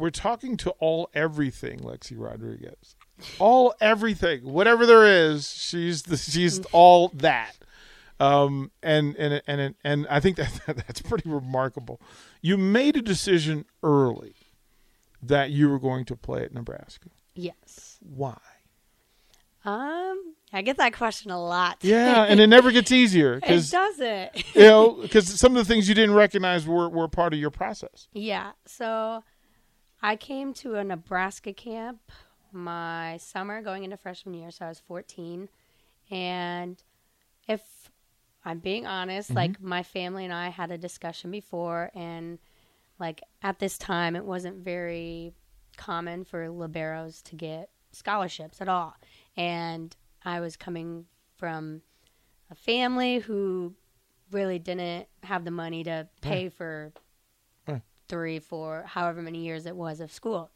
we're 0.00 0.10
talking 0.10 0.56
to 0.56 0.70
all 0.80 1.10
everything, 1.14 1.80
Lexi 1.80 2.14
Rodriguez. 2.16 2.96
All 3.38 3.74
everything, 3.80 4.50
whatever 4.50 4.86
there 4.86 5.04
is, 5.04 5.48
she's 5.48 6.04
the, 6.04 6.16
she's 6.16 6.60
all 6.72 7.08
that. 7.14 7.52
Um, 8.18 8.70
and 8.82 9.14
and 9.16 9.42
and 9.46 9.74
and 9.84 10.06
I 10.08 10.20
think 10.20 10.36
that 10.36 10.60
that's 10.66 11.02
pretty 11.02 11.28
remarkable. 11.28 12.00
You 12.40 12.56
made 12.56 12.96
a 12.96 13.02
decision 13.02 13.66
early 13.82 14.34
that 15.22 15.50
you 15.50 15.68
were 15.68 15.78
going 15.78 16.06
to 16.06 16.16
play 16.16 16.42
at 16.44 16.54
Nebraska. 16.54 17.10
Yes. 17.34 17.98
Why? 18.00 18.38
Um, 19.64 20.34
I 20.52 20.62
get 20.62 20.78
that 20.78 20.94
question 20.94 21.30
a 21.30 21.42
lot. 21.42 21.78
Yeah, 21.82 22.24
and 22.28 22.40
it 22.40 22.46
never 22.46 22.72
gets 22.72 22.90
easier 22.90 23.40
it 23.42 23.70
doesn't. 23.70 24.54
you 24.54 24.60
know 24.62 24.98
because 25.02 25.26
some 25.26 25.54
of 25.54 25.66
the 25.66 25.72
things 25.72 25.88
you 25.88 25.94
didn't 25.94 26.14
recognize 26.14 26.66
were 26.66 26.88
were 26.88 27.08
part 27.08 27.34
of 27.34 27.38
your 27.38 27.50
process. 27.50 28.08
Yeah. 28.12 28.52
So 28.66 29.22
I 30.02 30.16
came 30.16 30.54
to 30.54 30.76
a 30.76 30.84
Nebraska 30.84 31.52
camp 31.52 32.00
my 32.52 33.16
summer 33.18 33.62
going 33.62 33.84
into 33.84 33.96
freshman 33.96 34.34
year. 34.34 34.50
So 34.50 34.64
I 34.64 34.68
was 34.68 34.80
14. 34.80 35.48
And 36.10 36.82
if 37.48 37.62
I'm 38.44 38.58
being 38.58 38.86
honest, 38.86 39.30
like 39.34 39.60
my 39.60 39.82
family 39.82 40.24
and 40.24 40.34
I 40.34 40.48
had 40.48 40.70
a 40.70 40.78
discussion 40.78 41.30
before. 41.30 41.90
And 41.94 42.38
like 42.98 43.22
at 43.42 43.58
this 43.58 43.78
time, 43.78 44.16
it 44.16 44.24
wasn't 44.24 44.64
very 44.64 45.32
common 45.80 46.24
for 46.24 46.46
liberos 46.48 47.22
to 47.22 47.34
get 47.34 47.70
scholarships 47.90 48.60
at 48.60 48.68
all. 48.68 48.94
And 49.36 49.96
I 50.22 50.40
was 50.40 50.56
coming 50.56 51.06
from 51.36 51.80
a 52.50 52.54
family 52.54 53.18
who 53.18 53.74
really 54.30 54.58
didn't 54.58 55.08
have 55.22 55.44
the 55.44 55.50
money 55.50 55.82
to 55.84 56.06
pay 56.20 56.46
mm. 56.46 56.52
for 56.52 56.92
Right. 57.66 57.82
three, 58.08 58.38
four, 58.38 58.84
however 58.86 59.22
many 59.22 59.44
years 59.44 59.66
it 59.66 59.74
was 59.74 60.00
of 60.00 60.12
school. 60.12 60.50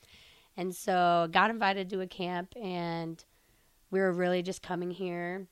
And 0.57 0.75
so 0.75 1.29
got 1.33 1.51
invited 1.51 1.89
to 1.91 2.01
a 2.01 2.07
camp 2.07 2.53
and 2.61 3.25
we 3.91 4.01
were 4.01 4.13
really 4.13 4.43
just 4.43 4.63
coming 4.63 4.91
here 4.91 5.47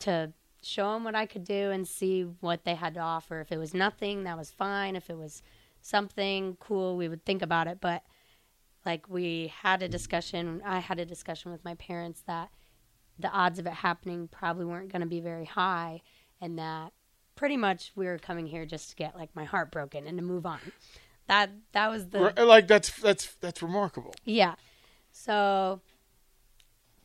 to 0.00 0.32
show 0.62 0.92
them 0.92 1.04
what 1.04 1.14
I 1.14 1.26
could 1.26 1.44
do 1.44 1.70
and 1.70 1.86
see 1.86 2.22
what 2.40 2.64
they 2.64 2.74
had 2.74 2.94
to 2.94 3.00
offer. 3.00 3.40
If 3.40 3.52
it 3.52 3.58
was 3.58 3.72
nothing, 3.72 4.24
that 4.24 4.36
was 4.36 4.50
fine. 4.50 4.96
If 4.96 5.08
it 5.10 5.16
was 5.16 5.42
something 5.80 6.56
cool, 6.58 6.96
we 6.96 7.08
would 7.08 7.24
think 7.24 7.40
about 7.40 7.68
it. 7.68 7.78
But 7.80 8.02
like 8.86 9.08
we 9.10 9.52
had 9.62 9.82
a 9.82 9.88
discussion, 9.88 10.62
I 10.64 10.78
had 10.78 10.98
a 11.00 11.04
discussion 11.04 11.50
with 11.52 11.64
my 11.64 11.74
parents 11.74 12.22
that 12.26 12.50
the 13.18 13.28
odds 13.30 13.58
of 13.58 13.66
it 13.66 13.72
happening 13.72 14.28
probably 14.28 14.64
weren't 14.64 14.92
going 14.92 15.00
to 15.00 15.06
be 15.08 15.20
very 15.20 15.44
high 15.46 16.02
and 16.40 16.58
that 16.58 16.92
pretty 17.34 17.56
much 17.56 17.92
we 17.96 18.06
were 18.06 18.18
coming 18.18 18.46
here 18.46 18.64
just 18.64 18.90
to 18.90 18.96
get 18.96 19.16
like 19.16 19.34
my 19.34 19.44
heart 19.44 19.70
broken 19.70 20.06
and 20.06 20.16
to 20.18 20.24
move 20.24 20.46
on. 20.46 20.60
That 21.26 21.50
that 21.72 21.90
was 21.90 22.08
the 22.10 22.40
uh, 22.40 22.46
Like 22.46 22.68
that's 22.68 22.90
that's 23.00 23.34
that's 23.40 23.60
remarkable. 23.62 24.14
yeah. 24.24 24.54
So 25.10 25.80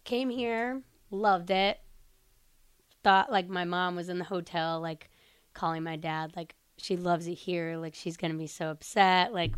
came 0.04 0.30
here, 0.30 0.82
loved 1.10 1.50
it. 1.50 1.80
Thought 3.04 3.32
like 3.32 3.50
my 3.50 3.64
mom 3.64 3.96
was 3.96 4.10
in 4.10 4.20
the 4.20 4.26
hotel, 4.26 4.80
like 4.80 5.10
calling 5.54 5.82
my 5.84 5.96
dad, 5.96 6.34
like 6.36 6.56
she 6.78 6.98
loves 6.98 7.28
it 7.28 7.34
here, 7.36 7.78
like 7.78 7.96
she's 7.96 8.18
gonna 8.18 8.36
be 8.36 8.48
so 8.48 8.70
upset, 8.70 9.34
like 9.34 9.54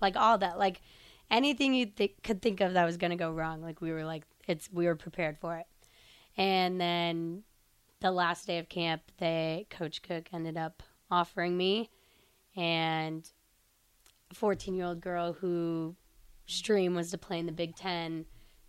like 0.00 0.16
all 0.16 0.38
that, 0.38 0.58
like 0.58 0.80
anything 1.32 1.74
you 1.74 1.86
th- 1.86 2.14
could 2.22 2.42
think 2.42 2.60
of 2.60 2.74
that 2.74 2.84
was 2.84 2.98
gonna 2.98 3.16
go 3.16 3.32
wrong. 3.32 3.62
Like 3.62 3.80
we 3.80 3.90
were 3.90 4.04
like 4.04 4.24
it's 4.46 4.68
we 4.72 4.86
were 4.86 4.94
prepared 4.94 5.38
for 5.40 5.56
it. 5.56 5.66
And 6.36 6.80
then 6.80 7.42
the 8.00 8.12
last 8.12 8.46
day 8.46 8.58
of 8.58 8.68
camp, 8.68 9.02
they 9.18 9.66
Coach 9.70 10.02
Cook 10.02 10.28
ended 10.32 10.56
up 10.56 10.82
offering 11.10 11.56
me, 11.56 11.90
and 12.54 13.28
a 14.30 14.34
14 14.34 14.74
year 14.74 14.86
old 14.86 15.00
girl 15.00 15.32
who 15.32 15.96
dream 16.62 16.94
was 16.94 17.10
to 17.10 17.18
play 17.18 17.38
in 17.38 17.46
the 17.46 17.52
Big 17.52 17.74
Ten. 17.74 18.26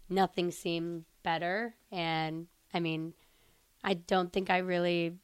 Nothing 0.09 0.51
seemed 0.51 1.05
better, 1.23 1.75
and 1.91 2.47
I 2.73 2.79
mean, 2.79 3.13
I 3.83 3.95
don't 3.95 4.31
think 4.31 4.49
I 4.49 4.59
really 4.59 5.17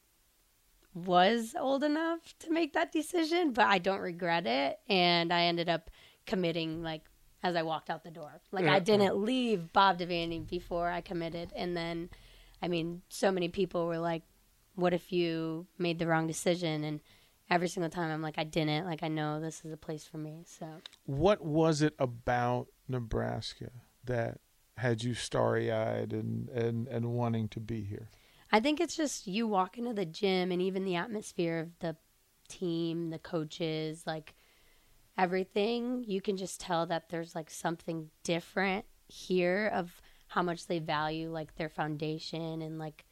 was 0.93 1.55
old 1.57 1.83
enough 1.83 2.33
to 2.39 2.51
make 2.51 2.73
that 2.73 2.91
decision, 2.91 3.53
but 3.53 3.67
I 3.67 3.77
don't 3.77 4.01
regret 4.01 4.47
it, 4.47 4.79
and 4.89 5.31
I 5.31 5.43
ended 5.43 5.69
up 5.69 5.89
committing 6.25 6.83
like 6.83 7.08
as 7.43 7.55
I 7.55 7.61
walked 7.61 7.89
out 7.89 8.03
the 8.03 8.11
door. 8.11 8.41
Like 8.51 8.65
Yeah. 8.65 8.73
I 8.73 8.75
mm-hmm. 8.77 8.83
didn't 8.85 9.17
leave 9.17 9.73
Bob 9.73 9.99
Devaney 9.99 10.47
before 10.47 10.89
I 10.89 11.01
committed, 11.01 11.51
and 11.55 11.75
then, 11.75 12.09
I 12.61 12.67
mean, 12.67 13.01
so 13.09 13.31
many 13.31 13.49
people 13.49 13.85
were 13.87 13.99
like, 13.99 14.23
"What 14.75 14.93
if 14.93 15.11
you 15.11 15.67
made 15.77 15.99
the 15.99 16.07
wrong 16.07 16.27
decision?" 16.27 16.83
and 16.83 16.99
every 17.49 17.67
single 17.67 17.89
time 17.89 18.11
I'm 18.11 18.21
like, 18.21 18.37
I 18.37 18.43
didn't. 18.43 18.85
Like, 18.85 19.03
I 19.03 19.07
know 19.07 19.39
this 19.39 19.63
is 19.65 19.71
a 19.71 19.77
place 19.77 20.05
for 20.05 20.17
me. 20.17 20.43
So, 20.45 20.67
What 21.05 21.43
was 21.43 21.81
it 21.81 21.95
about 21.99 22.67
Nebraska 22.87 23.71
that 24.05 24.39
had 24.77 25.03
you 25.03 25.13
starry 25.13 25.71
eyed 25.71 26.13
and, 26.13 26.49
and, 26.49 26.87
and 26.87 27.13
wanting 27.13 27.49
to 27.49 27.59
be 27.59 27.83
here? 27.83 28.09
I 28.51 28.59
think 28.59 28.79
it's 28.79 28.95
just 28.95 29.27
you 29.27 29.47
walk 29.47 29.77
into 29.77 29.93
the 29.93 30.05
gym 30.05 30.51
and 30.51 30.61
even 30.61 30.83
the 30.83 30.95
atmosphere 30.95 31.59
of 31.59 31.79
the 31.79 31.95
team, 32.47 33.09
the 33.09 33.19
coaches, 33.19 34.03
like 34.07 34.33
everything, 35.19 36.05
you 36.07 36.21
can 36.21 36.37
just 36.37 36.61
tell 36.61 36.85
that 36.85 37.09
there's 37.09 37.35
like 37.35 37.49
something 37.49 38.09
different 38.23 38.85
here 39.07 39.69
of 39.73 40.01
how 40.27 40.41
much 40.41 40.67
they 40.67 40.79
value 40.79 41.29
like 41.29 41.55
their 41.55 41.67
foundation 41.67 42.61
and 42.61 42.79
like 42.79 43.03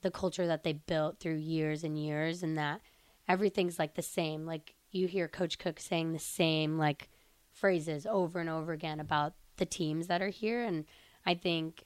the 0.00 0.10
culture 0.10 0.46
that 0.46 0.62
they 0.62 0.72
built 0.72 1.20
through 1.20 1.36
years 1.36 1.84
and 1.84 1.98
years 1.98 2.42
and 2.42 2.56
that 2.56 2.80
everything's 3.28 3.78
like 3.78 3.94
the 3.94 4.00
same. 4.00 4.46
Like 4.46 4.74
you 4.90 5.06
hear 5.06 5.28
Coach 5.28 5.58
Cook 5.58 5.78
saying 5.78 6.12
the 6.12 6.18
same 6.18 6.78
like 6.78 7.10
phrases 7.52 8.06
over 8.06 8.40
and 8.40 8.48
over 8.48 8.72
again 8.72 8.98
about 8.98 9.34
the 9.58 9.66
teams 9.66 10.06
that 10.06 10.22
are 10.22 10.30
here 10.30 10.64
and 10.64 10.86
I 11.26 11.34
think 11.34 11.84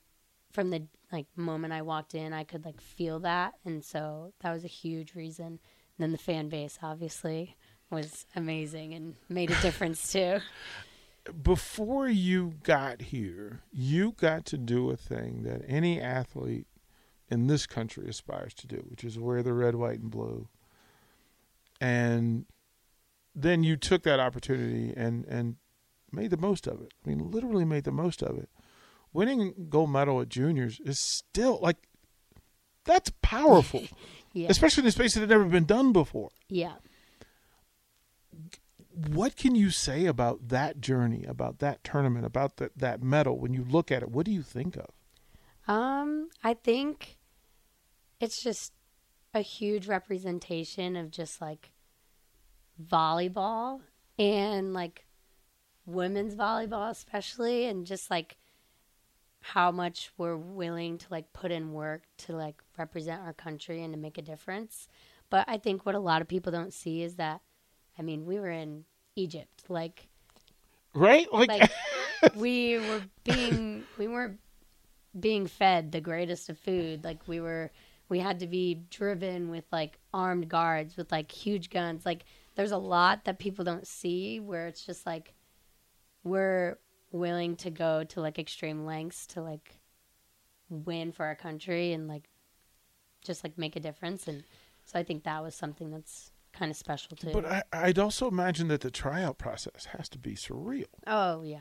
from 0.52 0.70
the 0.70 0.86
like 1.10 1.26
moment 1.34 1.72
I 1.72 1.82
walked 1.82 2.14
in, 2.14 2.32
I 2.32 2.44
could 2.44 2.64
like 2.64 2.80
feel 2.80 3.18
that, 3.20 3.54
and 3.64 3.84
so 3.84 4.32
that 4.40 4.52
was 4.52 4.64
a 4.64 4.68
huge 4.68 5.14
reason. 5.14 5.46
And 5.46 5.58
then 5.98 6.12
the 6.12 6.18
fan 6.18 6.48
base 6.48 6.78
obviously 6.80 7.56
was 7.92 8.26
amazing 8.34 8.94
and 8.94 9.14
made 9.28 9.50
a 9.50 9.60
difference 9.60 10.10
too. 10.12 10.38
Before 11.42 12.08
you 12.08 12.54
got 12.64 13.00
here, 13.00 13.60
you 13.72 14.12
got 14.18 14.44
to 14.46 14.58
do 14.58 14.90
a 14.90 14.96
thing 14.96 15.44
that 15.44 15.62
any 15.68 16.00
athlete 16.00 16.66
in 17.30 17.46
this 17.46 17.64
country 17.66 18.08
aspires 18.08 18.54
to 18.54 18.66
do, 18.66 18.84
which 18.88 19.04
is 19.04 19.18
wear 19.20 19.40
the 19.42 19.52
red, 19.52 19.76
white, 19.76 20.00
and 20.00 20.10
blue. 20.10 20.48
And 21.80 22.46
then 23.34 23.62
you 23.62 23.76
took 23.76 24.02
that 24.02 24.18
opportunity 24.20 24.92
and, 24.96 25.24
and 25.26 25.56
made 26.10 26.30
the 26.30 26.36
most 26.36 26.66
of 26.66 26.80
it. 26.80 26.92
I 27.04 27.08
mean, 27.08 27.30
literally 27.30 27.64
made 27.64 27.84
the 27.84 27.92
most 27.92 28.22
of 28.22 28.36
it. 28.38 28.48
Winning 29.12 29.66
gold 29.68 29.90
medal 29.90 30.20
at 30.20 30.28
juniors 30.28 30.80
is 30.84 30.98
still 30.98 31.58
like 31.62 31.76
that's 32.84 33.12
powerful, 33.22 33.84
Yeah, 34.32 34.48
especially 34.50 34.82
in 34.82 34.88
a 34.88 34.92
space 34.92 35.14
that 35.14 35.20
had 35.20 35.28
never 35.28 35.44
been 35.44 35.66
done 35.66 35.92
before. 35.92 36.30
yeah. 36.48 36.72
What 38.94 39.36
can 39.36 39.54
you 39.54 39.70
say 39.70 40.06
about 40.06 40.48
that 40.48 40.80
journey, 40.80 41.24
about 41.26 41.58
that 41.60 41.82
tournament, 41.82 42.26
about 42.26 42.56
that 42.56 42.76
that 42.76 43.02
medal? 43.02 43.38
When 43.38 43.54
you 43.54 43.64
look 43.64 43.90
at 43.90 44.02
it, 44.02 44.10
what 44.10 44.26
do 44.26 44.32
you 44.32 44.42
think 44.42 44.76
of? 44.76 44.90
Um, 45.66 46.28
I 46.42 46.54
think 46.54 47.18
it's 48.20 48.42
just 48.42 48.72
a 49.34 49.40
huge 49.40 49.86
representation 49.86 50.96
of 50.96 51.10
just 51.10 51.40
like 51.40 51.72
volleyball 52.82 53.80
and 54.18 54.74
like 54.74 55.06
women's 55.86 56.34
volleyball 56.34 56.90
especially 56.90 57.66
and 57.66 57.86
just 57.86 58.10
like 58.10 58.36
how 59.40 59.72
much 59.72 60.12
we're 60.16 60.36
willing 60.36 60.96
to 60.98 61.06
like 61.10 61.32
put 61.32 61.50
in 61.50 61.72
work 61.72 62.02
to 62.16 62.34
like 62.34 62.62
represent 62.78 63.22
our 63.22 63.32
country 63.32 63.82
and 63.82 63.92
to 63.92 63.98
make 63.98 64.16
a 64.16 64.22
difference. 64.22 64.86
But 65.30 65.44
I 65.48 65.58
think 65.58 65.84
what 65.84 65.96
a 65.96 66.00
lot 66.00 66.22
of 66.22 66.28
people 66.28 66.52
don't 66.52 66.72
see 66.72 67.02
is 67.02 67.16
that 67.16 67.40
I 67.98 68.02
mean, 68.02 68.26
we 68.26 68.38
were 68.38 68.50
in 68.50 68.84
Egypt. 69.16 69.64
Like 69.68 70.08
Right? 70.94 71.32
Like, 71.32 71.48
like 71.48 71.70
we 72.36 72.78
were 72.78 73.02
being 73.24 73.84
we 73.98 74.08
weren't 74.08 74.38
being 75.18 75.46
fed 75.46 75.92
the 75.92 76.00
greatest 76.00 76.48
of 76.48 76.58
food 76.58 77.04
like 77.04 77.28
we 77.28 77.40
were 77.40 77.70
we 78.08 78.18
had 78.18 78.40
to 78.40 78.46
be 78.46 78.82
driven 78.90 79.50
with 79.50 79.64
like 79.70 79.98
armed 80.14 80.48
guards 80.48 80.96
with 80.96 81.12
like 81.12 81.30
huge 81.30 81.68
guns 81.68 82.06
like 82.06 82.24
there's 82.54 82.72
a 82.72 82.78
lot 82.78 83.24
that 83.24 83.38
people 83.38 83.64
don't 83.64 83.86
see 83.86 84.40
where 84.40 84.66
it's 84.66 84.84
just 84.84 85.04
like 85.04 85.34
we're 86.24 86.78
willing 87.10 87.56
to 87.56 87.70
go 87.70 88.04
to 88.04 88.20
like 88.20 88.38
extreme 88.38 88.86
lengths 88.86 89.26
to 89.26 89.42
like 89.42 89.80
win 90.70 91.12
for 91.12 91.26
our 91.26 91.34
country 91.34 91.92
and 91.92 92.08
like 92.08 92.28
just 93.22 93.44
like 93.44 93.58
make 93.58 93.76
a 93.76 93.80
difference 93.80 94.28
and 94.28 94.44
so 94.86 94.98
i 94.98 95.02
think 95.02 95.24
that 95.24 95.42
was 95.42 95.54
something 95.54 95.90
that's 95.90 96.30
kind 96.52 96.70
of 96.70 96.76
special 96.76 97.16
too 97.16 97.30
but 97.32 97.44
I, 97.46 97.62
I'd 97.72 97.98
also 97.98 98.28
imagine 98.28 98.68
that 98.68 98.82
the 98.82 98.90
tryout 98.90 99.38
process 99.38 99.86
has 99.96 100.08
to 100.10 100.18
be 100.18 100.34
surreal, 100.34 100.84
Oh 101.06 101.42
yeah. 101.42 101.60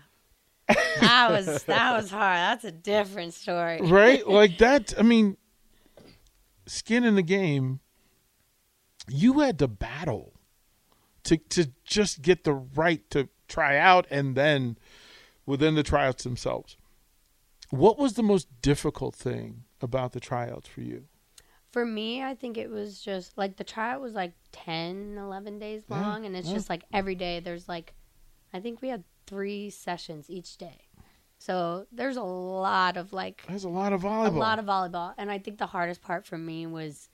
that 0.99 1.29
was 1.31 1.63
that 1.63 1.97
was 1.97 2.11
hard. 2.11 2.37
That's 2.37 2.63
a 2.63 2.71
different 2.71 3.33
story. 3.33 3.81
right? 3.81 4.25
like 4.41 4.57
that. 4.59 4.93
I 4.97 5.01
mean, 5.01 5.35
skin 6.65 7.03
in 7.03 7.15
the 7.15 7.23
game. 7.23 7.79
You 9.09 9.39
had 9.39 9.59
to 9.59 9.67
battle 9.67 10.33
to 11.23 11.37
to 11.37 11.71
just 11.83 12.21
get 12.21 12.43
the 12.43 12.53
right 12.53 13.07
to 13.09 13.27
try 13.47 13.77
out 13.77 14.07
and 14.09 14.35
then 14.35 14.77
within 15.45 15.75
the 15.75 15.83
tryouts 15.83 16.23
themselves. 16.23 16.77
What 17.69 17.97
was 17.97 18.13
the 18.13 18.23
most 18.23 18.47
difficult 18.61 19.15
thing 19.15 19.63
about 19.81 20.11
the 20.13 20.19
tryouts 20.19 20.69
for 20.69 20.81
you? 20.81 21.05
For 21.71 21.85
me, 21.85 22.21
I 22.21 22.35
think 22.35 22.57
it 22.57 22.69
was 22.69 22.99
just 23.01 23.37
like 23.37 23.55
the 23.57 23.63
tryout 23.63 24.01
was 24.01 24.13
like 24.13 24.33
10, 24.51 25.17
11 25.17 25.59
days 25.59 25.83
Yeah, 25.89 26.01
long. 26.01 26.25
And 26.25 26.35
it's 26.35 26.47
yeah. 26.49 26.55
just 26.55 26.69
like 26.69 26.83
every 26.93 27.15
day 27.15 27.39
there's 27.39 27.67
like, 27.69 27.93
I 28.53 28.59
think 28.59 28.81
we 28.81 28.89
had 28.89 29.03
three 29.25 29.69
sessions 29.69 30.29
each 30.29 30.57
day. 30.57 30.87
So 31.37 31.87
there's 31.91 32.17
a 32.17 32.23
lot 32.23 32.97
of 32.97 33.13
like, 33.13 33.43
There's 33.47 33.63
a 33.63 33.69
lot 33.69 33.93
of 33.93 34.01
volleyball. 34.01 34.35
a 34.35 34.37
lot 34.37 34.59
of 34.59 34.65
volleyball. 34.65 35.13
And 35.17 35.31
I 35.31 35.39
think 35.39 35.57
the 35.57 35.65
hardest 35.67 36.01
part 36.01 36.25
for 36.25 36.37
me 36.37 36.67
was 36.67 37.09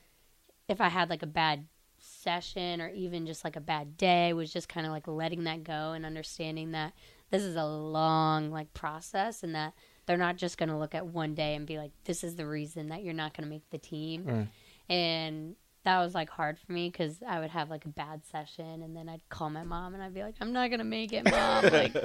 if 0.68 0.82
I 0.82 0.90
had 0.90 1.10
like 1.10 1.24
a 1.24 1.28
bad 1.28 1.68
session 2.00 2.82
or 2.82 2.90
even 2.90 3.26
just 3.26 3.44
like 3.44 3.56
a 3.56 3.62
bad 3.62 3.96
day, 3.96 4.34
was 4.34 4.52
just 4.52 4.68
kind 4.70 4.86
of 4.86 4.92
like 4.92 5.08
letting 5.08 5.44
that 5.46 5.64
go 5.64 5.94
and 5.94 6.06
understanding 6.06 6.72
that 6.72 6.94
this 7.30 7.44
is 7.44 7.56
a 7.56 7.64
long 7.66 8.50
like 8.52 8.74
process 8.74 9.44
and 9.44 9.54
that 9.56 9.74
they're 10.08 10.18
not 10.18 10.38
just 10.38 10.58
going 10.58 10.70
to 10.70 10.78
look 10.78 10.96
at 10.96 11.06
one 11.06 11.36
day 11.36 11.54
and 11.56 11.68
be 11.68 11.78
like, 11.78 11.92
this 12.06 12.24
is 12.24 12.36
the 12.36 12.48
reason 12.48 12.90
that 12.90 13.04
you're 13.04 13.14
not 13.14 13.36
going 13.38 13.44
to 13.44 13.50
make 13.50 13.70
the 13.70 13.78
team. 13.78 14.26
Right. 14.26 14.48
And 14.90 15.56
that 15.84 16.00
was 16.00 16.14
like 16.14 16.30
hard 16.30 16.58
for 16.60 16.74
me 16.74 16.90
because 16.90 17.22
I 17.26 17.40
would 17.40 17.50
have 17.52 17.70
like 17.70 17.86
a 17.86 17.90
bad 17.90 18.26
session 18.26 18.82
and 18.82 18.96
then 18.96 19.08
I'd 19.08 19.22
call 19.30 19.50
my 19.50 19.64
mom 19.64 19.94
and 19.94 20.04
I'd 20.04 20.14
be 20.14 20.22
like, 20.22 20.36
I'm 20.42 20.52
not 20.52 20.70
going 20.70 20.80
to 20.80 20.86
make 20.86 21.14
it, 21.14 21.24
mom. 21.30 21.64
like, 21.72 21.96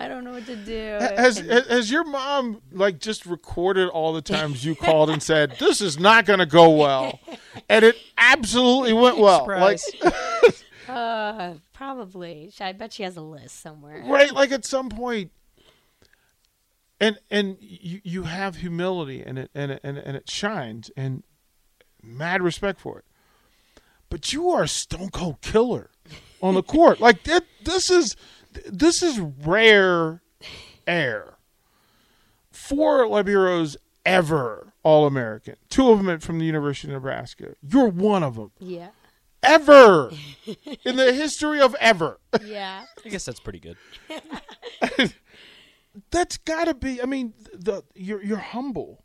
I 0.00 0.08
don't 0.08 0.24
know 0.24 0.32
what 0.32 0.46
to 0.46 0.56
do. 0.56 0.96
Has 1.00 1.38
And- 1.38 1.48
has 1.66 1.90
your 1.90 2.02
mom 2.04 2.60
like 2.72 2.98
just 2.98 3.26
recorded 3.26 3.88
all 3.88 4.12
the 4.12 4.22
times 4.22 4.64
you 4.64 4.74
called 4.74 5.10
and 5.10 5.22
said 5.22 5.56
this 5.60 5.80
is 5.80 5.98
not 5.98 6.24
going 6.24 6.40
to 6.40 6.46
go 6.46 6.70
well, 6.70 7.20
and 7.68 7.84
it 7.84 7.96
absolutely 8.18 8.92
went 8.94 9.18
well? 9.18 9.46
Like 9.46 9.78
Uh, 10.88 11.54
probably. 11.72 12.52
I 12.60 12.72
bet 12.72 12.92
she 12.92 13.04
has 13.04 13.16
a 13.16 13.20
list 13.20 13.60
somewhere. 13.60 14.02
right, 14.08 14.32
like 14.32 14.50
at 14.50 14.64
some 14.64 14.88
point, 14.88 15.30
and 17.00 17.18
and 17.30 17.56
you 17.60 18.00
you 18.04 18.22
have 18.24 18.56
humility 18.56 19.22
and 19.22 19.38
it 19.38 19.50
and 19.54 19.72
it, 19.72 19.80
and 19.82 19.98
it, 19.98 20.04
and 20.06 20.16
it 20.16 20.28
shines 20.28 20.90
and 20.96 21.22
mad 22.02 22.42
respect 22.42 22.80
for 22.80 22.98
it, 22.98 23.04
but 24.08 24.32
you 24.32 24.50
are 24.50 24.64
a 24.64 24.68
stone 24.68 25.10
cold 25.10 25.40
killer 25.40 25.90
on 26.42 26.54
the 26.54 26.62
court. 26.62 27.00
like 27.00 27.24
that, 27.24 27.44
this 27.64 27.90
is 27.90 28.16
this 28.66 29.02
is 29.02 29.18
rare 29.18 30.22
air. 30.86 31.34
Four 32.50 33.06
liberos 33.06 33.76
ever 34.04 34.72
All 34.82 35.06
American. 35.06 35.56
Two 35.68 35.90
of 35.90 36.04
them 36.04 36.20
from 36.20 36.38
the 36.38 36.44
University 36.44 36.88
of 36.88 36.94
Nebraska. 36.94 37.54
You're 37.62 37.88
one 37.88 38.22
of 38.22 38.36
them. 38.36 38.52
Yeah. 38.58 38.88
Ever 39.42 40.10
in 40.84 40.96
the 40.96 41.12
history 41.12 41.60
of 41.60 41.74
ever. 41.80 42.18
Yeah. 42.44 42.84
I 43.04 43.08
guess 43.08 43.24
that's 43.24 43.40
pretty 43.40 43.60
good. 43.60 43.76
That's 46.10 46.36
got 46.38 46.64
to 46.66 46.74
be. 46.74 47.02
I 47.02 47.06
mean, 47.06 47.34
the 47.52 47.82
you're 47.94 48.22
you're 48.22 48.38
humble, 48.38 49.04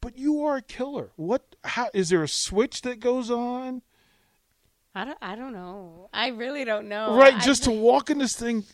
but 0.00 0.16
you 0.18 0.44
are 0.44 0.56
a 0.56 0.62
killer. 0.62 1.12
What? 1.16 1.54
How 1.64 1.88
is 1.94 2.08
there 2.08 2.22
a 2.22 2.28
switch 2.28 2.82
that 2.82 3.00
goes 3.00 3.30
on? 3.30 3.82
I 4.94 5.04
don't, 5.04 5.18
I 5.22 5.36
don't 5.36 5.52
know. 5.52 6.08
I 6.12 6.28
really 6.28 6.64
don't 6.64 6.88
know. 6.88 7.16
right, 7.16 7.34
Oh, 7.34 7.36
I- 7.36 7.40
just 7.40 7.62
to 7.64 7.70
walk 7.70 8.10
in 8.10 8.18
this 8.18 8.34
thing, 8.34 8.64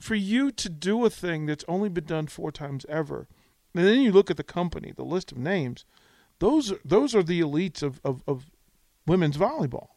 for 0.00 0.14
you 0.14 0.52
to 0.52 0.68
do 0.68 1.04
a 1.04 1.10
thing 1.10 1.46
that's 1.46 1.64
only 1.66 1.88
been 1.88 2.04
done 2.04 2.28
four 2.28 2.52
times 2.52 2.86
ever, 2.88 3.26
and 3.74 3.84
then 3.84 4.00
you 4.00 4.12
look 4.12 4.30
at 4.30 4.36
the 4.36 4.44
company, 4.44 4.92
the 4.94 5.04
list 5.04 5.32
of 5.32 5.38
names. 5.38 5.84
Those 6.38 6.70
are 6.70 6.78
those 6.84 7.16
are 7.16 7.22
the 7.24 7.40
elites 7.40 7.82
of 7.82 8.00
of, 8.04 8.22
of 8.28 8.44
women's 9.06 9.36
volleyball. 9.36 9.88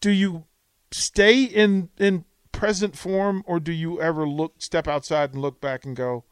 Do 0.00 0.10
you 0.10 0.44
stay 0.90 1.42
in 1.42 1.90
in 1.98 2.24
present 2.58 2.96
form, 2.96 3.42
or 3.46 3.60
do 3.60 3.72
you 3.72 4.00
ever 4.00 4.26
look 4.26 4.54
step 4.58 4.88
outside 4.88 5.32
and 5.32 5.40
look 5.40 5.60
back 5.60 5.84
and 5.84 5.94
go, 5.94 6.24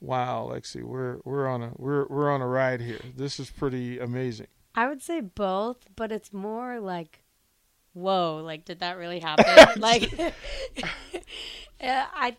"Wow, 0.00 0.50
Lexi, 0.52 0.82
we're 0.82 1.18
we're 1.24 1.46
on 1.46 1.62
a 1.62 1.70
we're 1.76 2.06
we're 2.08 2.30
on 2.30 2.42
a 2.42 2.46
ride 2.46 2.80
here. 2.80 3.00
This 3.16 3.38
is 3.38 3.48
pretty 3.48 3.98
amazing." 3.98 4.48
I 4.74 4.88
would 4.88 5.02
say 5.02 5.20
both, 5.20 5.88
but 5.94 6.12
it's 6.12 6.32
more 6.32 6.80
like, 6.80 7.22
whoa, 7.94 8.42
like 8.44 8.64
did 8.64 8.80
that 8.80 8.98
really 8.98 9.20
happen? 9.20 9.80
like, 9.80 10.12
I, 11.80 12.36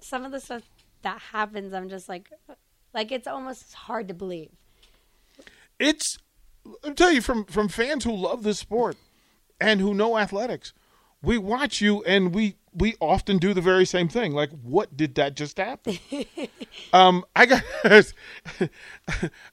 some 0.00 0.24
of 0.24 0.32
the 0.32 0.40
stuff 0.40 0.62
that 1.02 1.20
happens, 1.20 1.72
I'm 1.72 1.88
just 1.88 2.08
like, 2.08 2.30
like 2.92 3.12
it's 3.12 3.28
almost 3.28 3.72
hard 3.72 4.08
to 4.08 4.14
believe. 4.14 4.50
it's 5.78 6.18
I'll 6.84 6.94
tell 6.94 7.12
you 7.12 7.22
from 7.22 7.44
from 7.44 7.68
fans 7.68 8.04
who 8.04 8.14
love 8.14 8.42
this 8.42 8.58
sport 8.58 8.96
and 9.60 9.80
who 9.80 9.94
know 9.94 10.18
athletics, 10.18 10.72
we 11.22 11.38
watch 11.38 11.80
you 11.80 12.02
and 12.04 12.34
we 12.34 12.56
we 12.72 12.94
often 13.00 13.38
do 13.38 13.52
the 13.52 13.60
very 13.60 13.84
same 13.84 14.08
thing. 14.08 14.32
Like, 14.32 14.50
what 14.62 14.96
did 14.96 15.16
that 15.16 15.34
just 15.34 15.56
happen? 15.56 15.98
um, 16.92 17.24
I 17.34 17.46
got 17.46 17.62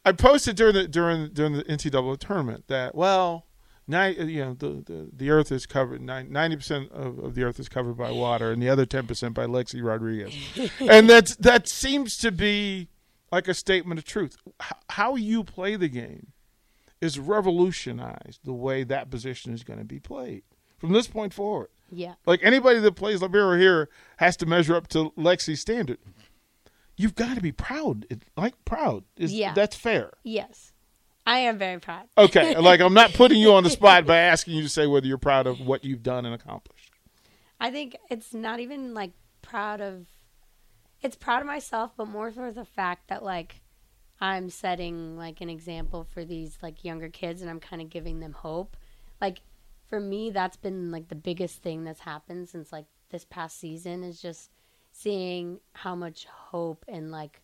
I 0.05 0.11
posted 0.11 0.55
during 0.55 0.75
the 0.75 0.87
during 0.87 1.29
during 1.33 1.53
the 1.53 1.63
NCAA 1.63 2.19
tournament 2.19 2.65
that 2.67 2.95
well. 2.95 3.45
Nine, 3.89 4.15
you 4.27 4.43
know, 4.43 4.53
the, 4.53 4.83
the, 4.85 5.09
the 5.13 5.29
earth 5.29 5.49
is 5.49 5.65
covered. 5.65 6.01
Ninety 6.01 6.57
percent 6.57 6.91
of, 6.91 7.19
of 7.19 7.35
the 7.35 7.43
earth 7.43 7.57
is 7.57 7.69
covered 7.69 7.97
by 7.97 8.11
water, 8.11 8.51
and 8.51 8.61
the 8.61 8.67
other 8.67 8.85
ten 8.85 9.07
percent 9.07 9.33
by 9.33 9.45
Lexi 9.45 9.81
Rodriguez, 9.81 10.33
and 10.81 11.09
that's 11.09 11.37
that 11.37 11.69
seems 11.69 12.17
to 12.17 12.29
be 12.29 12.89
like 13.31 13.47
a 13.47 13.53
statement 13.53 13.97
of 13.97 14.03
truth. 14.03 14.35
H- 14.61 14.73
how 14.89 15.15
you 15.15 15.41
play 15.45 15.77
the 15.77 15.87
game 15.87 16.33
is 16.99 17.17
revolutionized 17.17 18.41
the 18.43 18.51
way 18.51 18.83
that 18.83 19.09
position 19.09 19.53
is 19.53 19.63
going 19.63 19.79
to 19.79 19.85
be 19.85 20.01
played 20.01 20.43
from 20.77 20.93
this 20.93 21.07
point 21.07 21.33
forward. 21.33 21.69
Yeah. 21.91 22.15
Like 22.25 22.41
anybody 22.43 22.79
that 22.79 22.93
plays 22.93 23.21
libero 23.21 23.57
here 23.57 23.89
has 24.17 24.35
to 24.37 24.45
measure 24.45 24.75
up 24.75 24.87
to 24.89 25.11
Lexi's 25.11 25.61
standard. 25.61 25.99
You've 26.95 27.15
got 27.15 27.35
to 27.35 27.41
be 27.41 27.51
proud. 27.51 28.05
It, 28.09 28.23
like 28.35 28.53
proud 28.65 29.03
Yeah. 29.15 29.53
that's 29.53 29.75
fair. 29.75 30.11
Yes. 30.23 30.73
I 31.25 31.39
am 31.39 31.57
very 31.57 31.79
proud. 31.79 32.07
Okay, 32.17 32.55
like 32.59 32.79
I'm 32.79 32.93
not 32.93 33.13
putting 33.13 33.39
you 33.39 33.53
on 33.53 33.63
the 33.63 33.69
spot 33.69 34.05
by 34.05 34.17
asking 34.17 34.55
you 34.55 34.63
to 34.63 34.69
say 34.69 34.87
whether 34.87 35.05
you're 35.05 35.17
proud 35.17 35.45
of 35.45 35.59
what 35.59 35.83
you've 35.83 36.01
done 36.03 36.25
and 36.25 36.33
accomplished. 36.33 36.91
I 37.59 37.69
think 37.69 37.97
it's 38.09 38.33
not 38.33 38.59
even 38.59 38.93
like 38.93 39.11
proud 39.41 39.81
of 39.81 40.07
it's 41.01 41.15
proud 41.15 41.41
of 41.41 41.47
myself, 41.47 41.91
but 41.95 42.07
more 42.07 42.31
for 42.31 42.51
the 42.51 42.65
fact 42.65 43.09
that 43.09 43.23
like 43.23 43.61
I'm 44.19 44.49
setting 44.49 45.17
like 45.17 45.41
an 45.41 45.49
example 45.49 46.07
for 46.11 46.25
these 46.25 46.57
like 46.63 46.83
younger 46.83 47.09
kids 47.09 47.41
and 47.41 47.49
I'm 47.51 47.59
kind 47.59 47.81
of 47.81 47.89
giving 47.89 48.19
them 48.19 48.31
hope. 48.33 48.77
Like 49.21 49.41
for 49.89 49.99
me 49.99 50.29
that's 50.29 50.57
been 50.57 50.91
like 50.91 51.07
the 51.07 51.15
biggest 51.15 51.61
thing 51.61 51.83
that's 51.83 52.01
happened 52.01 52.49
since 52.49 52.71
like 52.71 52.85
this 53.09 53.25
past 53.25 53.59
season 53.59 54.03
is 54.03 54.21
just 54.21 54.51
seeing 54.91 55.59
how 55.73 55.95
much 55.95 56.25
hope 56.25 56.83
and 56.87 57.11
like 57.11 57.41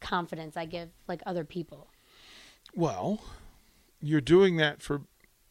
confidence 0.00 0.56
I 0.56 0.66
give 0.66 0.90
like 1.06 1.22
other 1.26 1.44
people. 1.44 1.88
Well, 2.74 3.20
you're 4.00 4.20
doing 4.20 4.56
that 4.58 4.82
for 4.82 5.02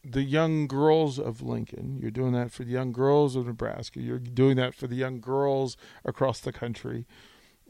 the 0.03 0.23
young 0.23 0.67
girls 0.67 1.19
of 1.19 1.41
Lincoln. 1.41 1.97
You're 1.99 2.11
doing 2.11 2.33
that 2.33 2.51
for 2.51 2.63
the 2.63 2.71
young 2.71 2.91
girls 2.91 3.35
of 3.35 3.47
Nebraska. 3.47 3.99
You're 3.99 4.19
doing 4.19 4.55
that 4.57 4.73
for 4.73 4.87
the 4.87 4.95
young 4.95 5.19
girls 5.19 5.75
across 6.05 6.39
the 6.39 6.53
country. 6.53 7.05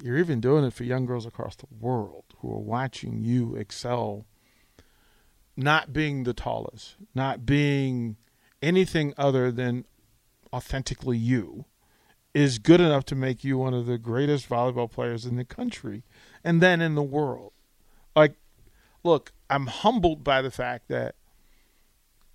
You're 0.03 0.17
even 0.17 0.39
doing 0.39 0.63
it 0.63 0.73
for 0.73 0.83
young 0.83 1.05
girls 1.05 1.25
across 1.25 1.55
the 1.55 1.65
world 1.79 2.25
who 2.39 2.51
are 2.51 2.59
watching 2.59 3.23
you 3.23 3.55
excel, 3.55 4.25
not 5.57 5.91
being 5.91 6.23
the 6.23 6.33
tallest, 6.33 6.95
not 7.15 7.45
being 7.45 8.15
anything 8.61 9.13
other 9.17 9.51
than 9.51 9.85
authentically 10.53 11.17
you, 11.17 11.65
is 12.33 12.59
good 12.59 12.79
enough 12.79 13.03
to 13.05 13.15
make 13.15 13.43
you 13.43 13.57
one 13.57 13.73
of 13.73 13.87
the 13.87 13.97
greatest 13.97 14.47
volleyball 14.47 14.89
players 14.89 15.25
in 15.25 15.35
the 15.35 15.43
country 15.43 16.03
and 16.43 16.61
then 16.61 16.81
in 16.81 16.93
the 16.93 17.01
world. 17.01 17.51
Like, 18.15 18.35
look, 19.03 19.33
I'm 19.49 19.65
humbled 19.65 20.23
by 20.23 20.43
the 20.43 20.51
fact 20.51 20.87
that 20.89 21.15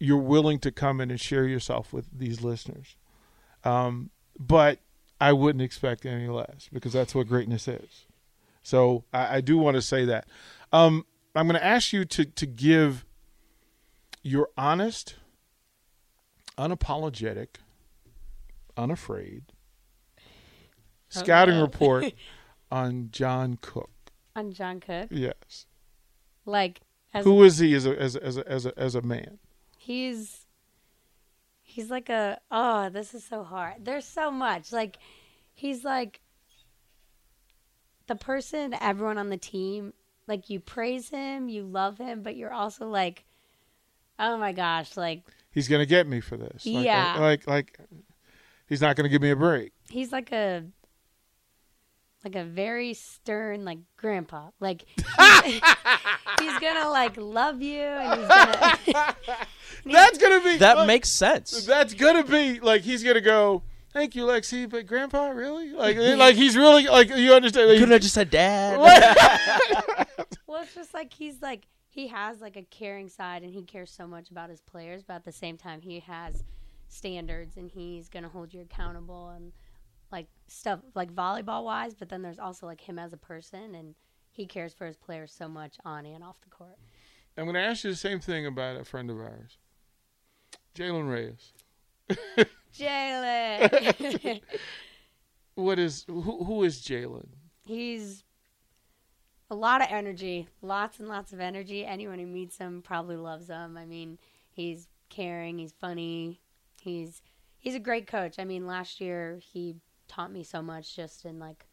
you're 0.01 0.17
willing 0.17 0.59
to 0.59 0.73
come 0.73 1.01
in 1.01 1.13
and 1.13 1.21
share 1.21 1.47
yourself 1.47 1.93
with 1.93 2.07
these 2.13 2.43
listeners. 2.43 2.97
Um, 3.63 4.11
but 4.37 4.81
I 5.21 5.33
wouldn't 5.33 5.63
expect 5.63 6.05
any 6.05 6.27
less 6.27 6.69
because 6.73 6.93
that's 6.93 7.15
what 7.15 7.29
greatness 7.29 7.69
is. 7.69 8.07
So 8.65 9.05
I, 9.13 9.37
I 9.37 9.41
do 9.41 9.57
want 9.57 9.77
to 9.77 9.83
say 9.83 10.05
that. 10.07 10.27
Um, 10.73 11.07
I'm 11.37 11.47
going 11.47 11.59
to 11.59 11.65
ask 11.65 11.93
you 11.93 12.05
to 12.05 12.25
to 12.25 12.47
give 12.47 13.05
your 14.23 14.49
honest, 14.57 15.17
unapologetic, 16.57 17.57
unafraid 18.77 19.45
oh, 20.19 20.23
scouting 21.09 21.61
report 21.61 22.13
on 22.71 23.09
John 23.11 23.59
Cook. 23.61 23.91
On 24.35 24.53
John 24.53 24.81
Cook, 24.81 25.09
Yes. 25.11 25.67
like 26.47 26.81
as 27.13 27.25
Who 27.25 27.43
is 27.43 27.59
he 27.59 27.75
as 27.75 27.85
a 27.85 28.01
as 28.01 28.17
a, 28.17 28.25
as 28.25 28.37
a, 28.39 28.49
as 28.49 28.67
a, 28.67 28.79
as 28.79 28.95
a 28.95 29.03
man? 29.03 29.39
he's 29.77 30.47
he's 31.61 31.91
like 31.91 32.09
a 32.09 32.39
oh 32.53 32.89
this 32.89 33.15
is 33.15 33.25
so 33.25 33.43
hard 33.43 33.75
there's 33.85 34.05
so 34.05 34.31
much 34.31 34.71
like 34.73 34.97
he's 35.55 35.85
like 35.85 36.21
the 38.07 38.15
person 38.15 38.75
everyone 38.81 39.19
on 39.19 39.29
the 39.29 39.37
team 39.37 39.93
like 40.29 40.49
you 40.49 40.61
praise 40.61 41.09
him 41.09 41.49
you 41.49 41.65
love 41.65 41.99
him 41.99 42.23
but 42.23 42.37
you're 42.37 42.53
also 42.53 42.87
like 42.89 43.25
oh 44.23 44.39
my 44.39 44.53
gosh 44.53 44.97
like 44.97 45.23
he's 45.53 45.69
going 45.69 45.81
to 45.81 45.87
get 45.87 46.07
me 46.07 46.21
for 46.21 46.37
this. 46.37 46.67
Like, 46.67 46.85
Yeah. 46.85 47.19
Like, 47.19 47.47
like, 47.47 47.79
he's 48.69 48.81
not 48.81 48.97
going 48.97 49.05
to 49.05 49.11
give 49.11 49.23
me 49.23 49.31
a 49.31 49.37
break. 49.37 49.73
He's 49.89 50.13
like 50.13 50.33
a 50.33 50.65
like 52.25 52.37
a 52.37 52.45
very 52.45 52.95
stern 52.95 53.65
like 53.65 53.79
grandpa. 53.97 54.51
Like 54.61 54.85
he's, 54.87 55.05
he's 56.41 56.59
gonna 56.61 56.89
like 56.89 57.17
love 57.17 57.61
you 57.61 57.83
and 57.83 58.21
he's 58.21 58.29
gonna 58.29 59.17
That's 59.85 60.19
going 60.19 60.41
to 60.41 60.45
be 60.49 60.57
That 60.59 60.79
like, 60.79 60.87
makes 60.87 61.11
sense. 61.11 61.67
That's 61.67 61.95
going 61.95 62.23
to 62.25 62.31
be 62.31 62.61
like 62.61 62.83
he's 62.83 63.03
going 63.03 63.17
to 63.17 63.21
go. 63.21 63.63
Thank 63.93 64.15
you, 64.15 64.25
Lexi. 64.25 64.71
But 64.71 64.87
Grandpa, 64.87 65.31
really? 65.31 65.73
Like, 65.73 65.97
eh, 65.97 66.15
like 66.15 66.37
he's 66.37 66.57
really 66.57 66.87
like 66.87 67.11
you 67.11 67.35
understand? 67.35 67.69
Like, 67.69 67.77
Couldn't 67.79 67.93
have 67.93 68.01
just 68.01 68.15
said 68.15 68.31
dad. 68.31 68.79
Well, 70.47 70.63
it's 70.63 70.75
just 70.75 70.95
like 70.95 71.13
he's 71.13 71.43
like 71.43 71.67
he 71.93 72.09
has 72.09 72.41
like 72.41 72.57
a 72.57 72.63
caring 72.63 73.09
side 73.09 73.43
and 73.43 73.53
he 73.53 73.63
cares 73.63 73.91
so 73.91 74.07
much 74.07 74.31
about 74.31 74.49
his 74.49 74.63
players, 74.63 75.03
but 75.03 75.15
at 75.15 75.25
the 75.25 75.33
same 75.33 75.59
time 75.59 75.83
he 75.83 76.01
has 76.01 76.43
standards 76.89 77.59
and 77.59 77.71
he's 77.71 78.09
gonna 78.09 78.29
hold 78.31 78.53
you 78.53 78.63
accountable 78.63 79.29
and 79.29 79.53
like 80.11 80.27
stuff 80.49 80.81
like 80.95 81.15
volleyball 81.15 81.65
wise. 81.65 81.95
But 81.95 82.09
then 82.09 82.23
there's 82.23 82.39
also 82.39 82.65
like 82.67 82.81
him 82.81 82.99
as 82.99 83.13
a 83.13 83.19
person 83.19 83.75
and 83.75 83.95
he 84.31 84.47
cares 84.47 84.73
for 84.73 84.87
his 84.87 84.97
players 84.97 85.33
so 85.33 85.49
much 85.49 85.77
on 85.85 86.07
and 86.07 86.25
off 86.25 86.41
the 86.41 86.49
court. 86.49 86.79
I'm 87.37 87.45
going 87.45 87.55
to 87.55 87.61
ask 87.61 87.85
you 87.85 87.91
the 87.91 87.97
same 87.97 88.21
thing 88.21 88.47
about 88.47 88.81
a 88.81 88.85
friend 88.85 89.11
of 89.11 89.19
ours, 89.19 89.59
Jaylen 90.75 91.11
Reyes. 91.11 91.53
Jaylen, 92.75 94.41
What 95.55 95.79
is 95.79 96.05
who? 96.07 96.45
Who 96.45 96.63
is 96.63 96.81
Jaylen? 96.81 97.29
he's 97.65 98.25
a 99.53 99.55
lot 99.55 99.83
of 99.83 99.89
energy, 99.91 100.49
lots 100.63 100.99
and 100.99 101.11
lots 101.11 101.35
of 101.35 101.39
energy. 101.39 101.85
Anyone 101.85 102.19
who 102.19 102.27
meets 102.27 102.57
him 102.57 102.81
probably 102.81 103.17
loves 103.17 103.49
him. 103.49 103.77
I 103.77 103.85
mean, 103.85 104.19
he's 104.51 104.89
caring, 105.11 105.59
he's 105.59 105.75
funny, 105.75 106.41
he's 106.81 107.21
he's 107.59 107.75
a 107.75 107.79
great 107.79 108.07
coach. 108.07 108.37
I 108.39 108.45
mean, 108.45 108.67
last 108.67 108.99
year 108.99 109.39
he 109.43 109.77
taught 110.09 110.33
me 110.33 110.43
so 110.43 110.63
much 110.63 110.97
just 110.97 111.27
in 111.27 111.39
like 111.39 111.67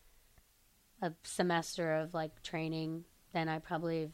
a 1.01 1.13
semester 1.23 1.95
of 1.95 2.13
like 2.13 2.43
training 2.43 3.05
than 3.31 3.47
I 3.47 3.59
probably 3.59 4.11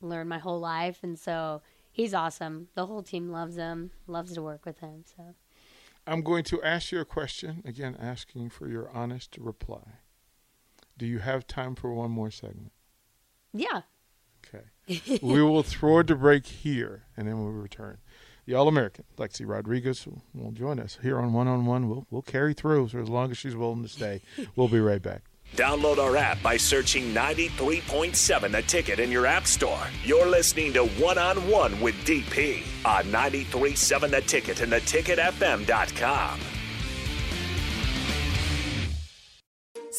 learned 0.00 0.30
my 0.30 0.38
whole 0.38 0.58
life, 0.58 1.00
and 1.02 1.18
so 1.18 1.60
he's 1.92 2.14
awesome. 2.14 2.68
The 2.74 2.86
whole 2.86 3.02
team 3.02 3.28
loves 3.30 3.56
him, 3.56 3.90
loves 4.06 4.32
to 4.32 4.42
work 4.42 4.64
with 4.64 4.78
him. 4.78 5.04
So 5.14 5.34
I'm 6.06 6.22
going 6.22 6.44
to 6.44 6.62
ask 6.62 6.92
you 6.92 7.00
a 7.00 7.04
question 7.04 7.60
again, 7.66 7.94
asking 8.00 8.48
for 8.48 8.70
your 8.70 8.88
honest 8.88 9.36
reply. 9.38 9.98
Do 10.96 11.06
you 11.06 11.18
have 11.18 11.46
time 11.46 11.74
for 11.74 11.92
one 11.92 12.10
more 12.10 12.30
segment? 12.30 12.72
yeah, 13.52 13.82
Okay. 14.46 14.64
we 15.22 15.42
will 15.42 15.62
throw 15.62 16.00
it 16.00 16.06
to 16.08 16.14
break 16.16 16.46
here, 16.46 17.04
and 17.16 17.26
then 17.26 17.38
we'll 17.42 17.52
return. 17.52 17.98
The 18.46 18.54
All 18.54 18.68
American 18.68 19.04
Lexi 19.16 19.48
Rodriguez 19.48 20.06
will, 20.06 20.22
will 20.34 20.52
join 20.52 20.78
us 20.78 20.98
here 21.02 21.18
on 21.18 21.32
One 21.32 21.48
on 21.48 21.64
One. 21.64 21.88
We'll 21.88 22.06
we'll 22.10 22.20
carry 22.22 22.52
through 22.52 22.88
for 22.88 23.00
as 23.00 23.08
long 23.08 23.30
as 23.30 23.38
she's 23.38 23.56
willing 23.56 23.82
to 23.82 23.88
stay. 23.88 24.20
We'll 24.54 24.68
be 24.68 24.80
right 24.80 25.00
back. 25.00 25.22
Download 25.56 25.98
our 25.98 26.16
app 26.16 26.42
by 26.42 26.56
searching 26.58 27.14
93.7 27.14 28.50
The 28.52 28.62
Ticket 28.62 28.98
in 28.98 29.10
your 29.10 29.24
app 29.24 29.46
store. 29.46 29.86
You're 30.04 30.26
listening 30.26 30.72
to 30.74 30.84
One 30.86 31.16
on 31.16 31.48
One 31.48 31.80
with 31.80 31.94
DP 32.04 32.62
on 32.84 33.04
93.7 33.06 34.10
The 34.10 34.20
Ticket 34.22 34.60
and 34.60 34.72
theticketfm.com. 34.72 36.40